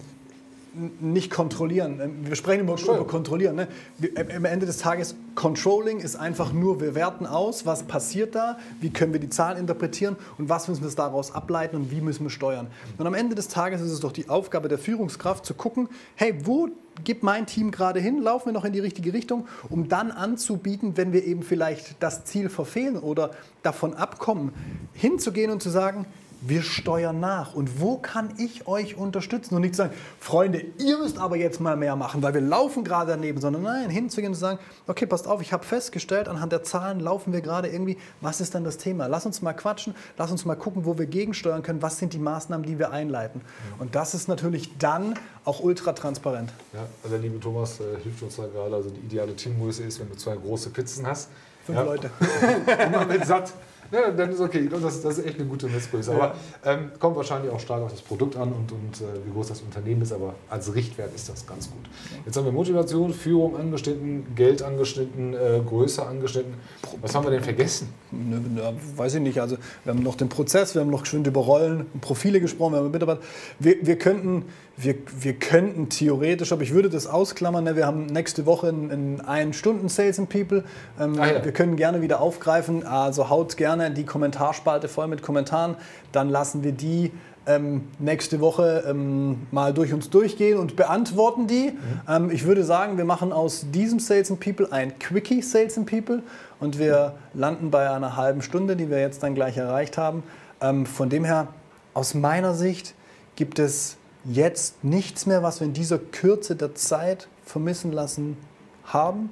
nicht 1.00 1.32
kontrollieren. 1.32 2.00
Ähm, 2.02 2.16
Wir 2.26 2.36
sprechen 2.36 2.62
immer 2.62 2.80
über 2.80 3.06
kontrollieren. 3.06 3.56
Ne? 3.56 3.68
Äh, 4.02 4.36
Am 4.36 4.46
Ende 4.46 4.66
des 4.66 4.78
Tages, 4.78 5.16
Controlling 5.36 6.00
ist 6.00 6.16
einfach 6.16 6.54
nur, 6.54 6.82
wir 6.82 6.96
werten 6.96 7.26
aus, 7.26 7.66
was 7.66 7.84
passiert 7.84 8.36
da, 8.36 8.58
wie 8.82 8.90
können 8.90 9.14
wir 9.14 9.20
die 9.20 9.30
Zahlen 9.30 9.58
interpretieren 9.58 10.16
und 10.38 10.50
was 10.50 10.68
müssen 10.68 10.84
wir 10.84 10.90
daraus 10.92 11.32
ableiten 11.32 11.76
und 11.76 11.92
wie 11.92 12.02
müssen 12.02 12.24
wir 12.24 12.30
steuern. 12.30 12.68
Und 12.98 13.06
am 13.06 13.14
Ende 13.14 13.36
des 13.36 13.48
Tages 13.48 13.82
ist 13.82 13.92
es 13.92 14.00
doch 14.00 14.12
die 14.12 14.30
Aufgabe 14.30 14.68
der 14.68 14.78
Führungskraft 14.78 15.46
zu 15.46 15.54
gucken, 15.54 15.90
hey, 16.16 16.36
wo 16.44 16.70
gibt 17.04 17.24
mein 17.24 17.46
Team 17.46 17.72
gerade 17.72 18.00
hin, 18.00 18.22
laufen 18.22 18.48
wir 18.48 18.54
noch 18.54 18.66
in 18.66 18.74
die 18.74 18.80
richtige 18.80 19.14
Richtung, 19.14 19.48
um 19.70 19.88
dann 19.88 20.12
anzubieten, 20.12 20.98
wenn 20.98 21.14
wir 21.14 21.26
eben 21.26 21.44
vielleicht 21.44 22.02
das 22.02 22.26
Ziel 22.26 22.50
verfehlen 22.50 22.98
oder 22.98 23.32
davon 23.62 23.94
abkommen, 23.94 24.54
hinzugehen 24.94 25.52
und 25.52 25.62
zu 25.62 25.70
sagen, 25.70 26.06
wir 26.42 26.62
steuern 26.62 27.20
nach. 27.20 27.54
Und 27.54 27.82
wo 27.82 27.98
kann 27.98 28.34
ich 28.38 28.68
euch 28.68 28.96
unterstützen? 28.96 29.56
Und 29.56 29.62
nicht 29.62 29.76
zu 29.76 29.84
sagen, 29.84 29.94
Freunde, 30.20 30.64
ihr 30.78 30.98
müsst 30.98 31.18
aber 31.18 31.36
jetzt 31.38 31.60
mal 31.60 31.76
mehr 31.76 31.96
machen, 31.96 32.22
weil 32.22 32.34
wir 32.34 32.42
laufen 32.42 32.84
gerade 32.84 33.12
daneben, 33.12 33.40
sondern 33.42 33.64
nein, 33.64 33.90
hinzugehen 33.90 34.32
und 34.32 34.36
zu 34.36 34.42
sagen, 34.42 34.60
okay, 34.88 35.06
passt 35.06 35.28
auf, 35.28 35.42
ich 35.42 35.54
habe 35.54 35.66
festgestellt, 35.66 36.28
anhand 36.28 36.52
der 36.52 36.64
Zahlen 36.64 37.00
laufen 37.00 37.34
wir 37.34 37.42
gerade 37.42 37.68
irgendwie, 37.68 37.98
was 38.22 38.42
ist 38.42 38.56
dann 38.56 38.64
das 38.64 38.78
Thema? 38.78 39.08
Lass 39.08 39.26
uns 39.26 39.42
mal 39.42 39.54
quatschen, 39.54 39.96
lass 40.18 40.32
uns 40.32 40.46
mal 40.46 40.56
gucken, 40.56 40.86
wo 40.86 40.98
wir 40.98 41.06
gegensteuern 41.06 41.64
können, 41.64 41.82
was 41.82 41.98
sind 41.98 42.14
die 42.14 42.20
Maßnahmen, 42.20 42.66
die 42.66 42.80
wir 42.80 42.92
einleiten. 42.92 43.42
Und 43.80 43.96
das 43.96 44.14
ist 44.14 44.28
natürlich 44.28 44.78
dann 44.78 45.16
auch 45.46 45.62
ultra 45.62 45.94
transparent. 45.94 46.52
Ja, 46.74 46.82
also 47.04 47.16
der 47.16 47.20
liebe 47.20 47.40
Thomas 47.40 47.80
äh, 47.80 48.02
hilft 48.04 48.22
uns 48.22 48.36
da 48.36 48.48
gerade. 48.48 48.76
Also 48.76 48.90
die 48.90 49.00
ideale 49.00 49.36
Teamgröße 49.36 49.84
ist, 49.84 50.00
wenn 50.00 50.10
du 50.10 50.16
zwei 50.16 50.36
große 50.36 50.70
Pizzen 50.70 51.08
hast. 51.08 51.30
Fünf 51.66 51.80
ja, 51.80 51.84
Leute. 51.84 52.10
Man 52.92 53.10
wird 53.10 53.26
satt. 53.26 53.54
Ja, 53.92 54.12
dann 54.12 54.32
ist 54.32 54.40
okay. 54.40 54.70
Und 54.72 54.84
Das, 54.84 55.02
das 55.02 55.18
ist 55.18 55.26
echt 55.26 55.40
eine 55.40 55.48
gute 55.48 55.68
Messgröße. 55.68 56.12
Aber 56.14 56.36
ähm, 56.66 56.92
kommt 57.00 57.16
wahrscheinlich 57.16 57.52
auch 57.52 57.60
stark 57.60 57.82
auf 57.82 57.92
das 57.92 58.02
Produkt 58.02 58.36
an 58.36 58.52
und, 58.54 58.72
und 58.72 59.02
äh, 59.02 59.26
wie 59.26 59.34
groß 59.34 59.48
das 59.48 59.62
Unternehmen 59.62 60.02
ist. 60.02 60.12
Aber 60.12 60.36
als 60.50 60.74
Richtwert 60.74 61.14
ist 61.16 61.30
das 61.30 61.46
ganz 61.46 61.70
gut. 61.70 61.86
Jetzt 62.26 62.36
haben 62.38 62.46
wir 62.46 62.52
Motivation, 62.52 63.14
Führung 63.14 63.58
angeschnitten, 63.58 64.36
Geld 64.36 64.62
angeschnitten, 64.62 65.34
äh, 65.34 65.62
Größe 65.66 66.06
angeschnitten. 66.06 66.54
Was 67.02 67.16
haben 67.16 67.26
wir 67.26 67.32
denn 67.32 67.44
vergessen? 67.44 67.94
Nö, 68.12 68.40
nö, 68.40 68.62
weiß 68.96 69.16
ich 69.16 69.22
nicht. 69.22 69.40
Also 69.40 69.58
wir 69.84 69.94
haben 69.94 70.04
noch 70.04 70.16
den 70.16 70.30
Prozess, 70.30 70.76
wir 70.76 70.82
haben 70.82 70.92
noch 70.92 71.04
geschwind 71.04 71.28
über 71.28 71.42
Rollen 71.42 71.86
und 71.94 72.02
Profile 72.02 72.40
gesprochen, 72.40 72.74
wir 72.74 72.80
haben 72.80 72.92
Mitarbeiter. 72.92 73.22
Wir, 73.60 73.76
wir, 73.82 73.98
könnten, 73.98 74.46
wir, 74.78 74.96
wir 75.20 75.34
könnten 75.34 75.90
theoretisch, 75.90 76.52
aber 76.52 76.62
ich 76.62 76.72
würde 76.72 76.90
das 76.90 77.08
ausklammern. 77.08 77.64
Ne? 77.64 77.76
Wir 77.76 77.88
haben 77.88 78.06
nächste 78.06 78.46
Woche 78.46 78.70
in, 78.70 78.92
in 78.92 79.22
einen 79.22 79.54
Stunden 79.54 79.90
Sales 79.90 80.20
and 80.20 80.30
People. 80.30 80.64
Ähm, 81.00 81.20
Ah, 81.20 81.28
ja. 81.28 81.46
Wir 81.46 81.52
können 81.52 81.76
gerne 81.76 82.04
wieder 82.04 82.22
aufgreifen. 82.22 82.86
Also 82.86 83.30
haut 83.30 83.58
gerne 83.58 83.90
die 83.90 84.06
Kommentarspalte 84.06 84.88
voll 84.88 85.08
mit 85.08 85.24
Kommentaren. 85.24 85.76
Dann 86.12 86.30
lassen 86.30 86.64
wir 86.64 86.74
die 86.74 87.12
ähm, 87.48 87.88
nächste 87.98 88.40
Woche 88.40 88.84
ähm, 88.88 89.48
mal 89.50 89.74
durch 89.74 89.94
uns 89.94 90.12
durchgehen 90.12 90.60
und 90.60 90.76
beantworten 90.76 91.48
die. 91.48 91.74
Ähm, 92.08 92.30
ich 92.30 92.46
würde 92.46 92.64
sagen, 92.64 92.98
wir 92.98 93.06
machen 93.06 93.32
aus 93.34 93.66
diesem 93.72 94.00
Sales 94.00 94.30
and 94.30 94.40
People 94.40 94.72
ein 94.72 95.00
Quickie 95.00 95.42
Sales 95.42 95.78
and 95.78 95.90
People 95.90 96.22
und 96.60 96.78
wir 96.78 97.14
landen 97.34 97.72
bei 97.72 97.90
einer 97.90 98.16
halben 98.16 98.44
Stunde, 98.44 98.76
die 98.76 98.92
wir 98.92 99.00
jetzt 99.00 99.24
dann 99.24 99.34
gleich 99.34 99.58
erreicht 99.58 99.98
haben. 99.98 100.24
Ähm, 100.62 100.86
von 100.86 101.10
dem 101.10 101.26
her, 101.26 101.48
aus 101.96 102.14
meiner 102.14 102.54
Sicht 102.54 102.94
gibt 103.36 103.58
es 103.58 103.98
jetzt 104.30 104.84
nichts 104.84 105.26
mehr, 105.26 105.44
was 105.44 105.60
wir 105.60 105.68
in 105.68 105.74
dieser 105.74 105.98
Kürze 105.98 106.56
der 106.56 106.76
Zeit 106.76 107.28
vermissen 107.46 107.92
lassen 107.92 108.38
haben. 108.86 109.32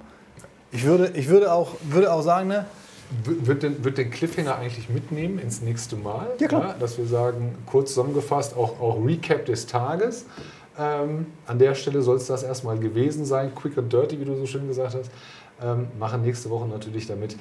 Ich 0.71 0.83
würde, 0.83 1.11
ich 1.15 1.29
würde, 1.29 1.53
auch, 1.53 1.75
würde 1.83 2.11
auch 2.11 2.21
sagen, 2.21 2.47
ne, 2.47 2.65
Wird 3.23 3.61
den, 3.63 3.83
wird 3.83 3.97
den 3.97 4.09
Cliffhanger 4.09 4.55
eigentlich 4.57 4.89
mitnehmen 4.89 5.37
ins 5.39 5.61
nächste 5.61 5.95
Mal? 5.95 6.27
Ja, 6.39 6.47
klar. 6.47 6.75
dass 6.79 6.97
wir 6.97 7.05
sagen, 7.05 7.55
kurz 7.65 7.89
zusammengefasst, 7.89 8.57
auch, 8.57 8.79
auch 8.81 8.97
Recap 9.05 9.45
des 9.45 9.67
Tages. 9.67 10.25
Ähm, 10.77 11.27
an 11.45 11.59
der 11.59 11.75
Stelle 11.75 12.01
soll 12.01 12.17
es 12.17 12.25
das 12.25 12.43
erstmal 12.43 12.77
gewesen 12.79 13.23
sein. 13.23 13.53
Quick 13.53 13.77
and 13.77 13.93
dirty, 13.93 14.19
wie 14.19 14.25
du 14.25 14.35
so 14.35 14.45
schön 14.45 14.67
gesagt 14.67 14.95
hast. 14.95 15.11
Ähm, 15.61 15.87
machen 15.99 16.23
nächste 16.23 16.49
Woche 16.49 16.67
natürlich 16.67 17.07
damit. 17.07 17.37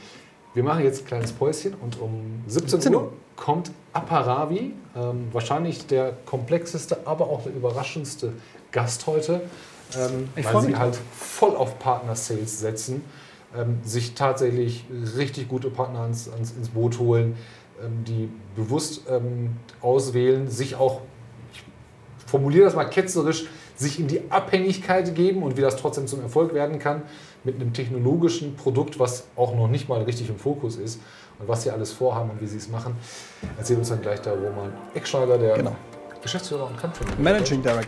Wir 0.54 0.62
machen 0.62 0.84
jetzt 0.84 1.02
ein 1.02 1.06
kleines 1.06 1.32
Päuschen 1.32 1.74
und 1.74 2.00
um 2.00 2.44
17 2.46 2.80
17 2.80 2.94
Uhr 2.94 3.12
kommt 3.34 3.72
Aparavi, 3.92 4.72
ähm, 4.96 5.28
wahrscheinlich 5.32 5.88
der 5.88 6.12
komplexeste, 6.24 6.98
aber 7.04 7.26
auch 7.26 7.42
der 7.42 7.52
überraschendste 7.52 8.32
Gast 8.70 9.08
heute, 9.08 9.42
ähm, 9.96 10.28
Ich 10.36 10.46
weil 10.46 10.62
sie 10.62 10.76
halt 10.76 10.96
voll 11.12 11.56
auf 11.56 11.80
Partner-Sales 11.80 12.60
setzen, 12.60 13.04
ähm, 13.56 13.80
sich 13.82 14.14
tatsächlich 14.14 14.86
richtig 15.16 15.48
gute 15.48 15.70
Partner 15.70 16.00
ans, 16.02 16.28
ans, 16.28 16.52
ins 16.52 16.68
Boot 16.68 17.00
holen, 17.00 17.36
ähm, 17.84 18.04
die 18.04 18.28
bewusst 18.54 19.02
ähm, 19.10 19.56
auswählen, 19.80 20.48
sich 20.48 20.76
auch, 20.76 21.00
ich 21.52 21.64
formuliere 22.26 22.66
das 22.66 22.76
mal 22.76 22.84
ketzerisch, 22.84 23.46
sich 23.74 23.98
in 23.98 24.06
die 24.06 24.30
Abhängigkeit 24.30 25.16
geben 25.16 25.42
und 25.42 25.56
wie 25.56 25.62
das 25.62 25.74
trotzdem 25.74 26.06
zum 26.06 26.20
Erfolg 26.20 26.54
werden 26.54 26.78
kann 26.78 27.02
mit 27.44 27.56
einem 27.56 27.72
technologischen 27.72 28.56
Produkt, 28.56 28.98
was 28.98 29.24
auch 29.36 29.54
noch 29.54 29.68
nicht 29.68 29.88
mal 29.88 30.02
richtig 30.02 30.28
im 30.30 30.36
Fokus 30.38 30.76
ist 30.76 31.00
und 31.38 31.48
was 31.48 31.62
sie 31.62 31.70
alles 31.70 31.92
vorhaben 31.92 32.30
und 32.30 32.40
wie 32.40 32.46
sie 32.46 32.56
es 32.56 32.68
machen. 32.68 32.96
Erzählt 33.58 33.78
uns 33.78 33.88
dann 33.90 34.00
gleich 34.02 34.20
der 34.20 34.32
Roman 34.34 34.72
Eckschneider, 34.94 35.38
der 35.38 35.56
Genau. 35.56 35.76
Geschäftsführer 36.22 36.66
und 36.66 36.78
Country 36.78 37.04
Managing 37.18 37.62
Director. 37.62 37.82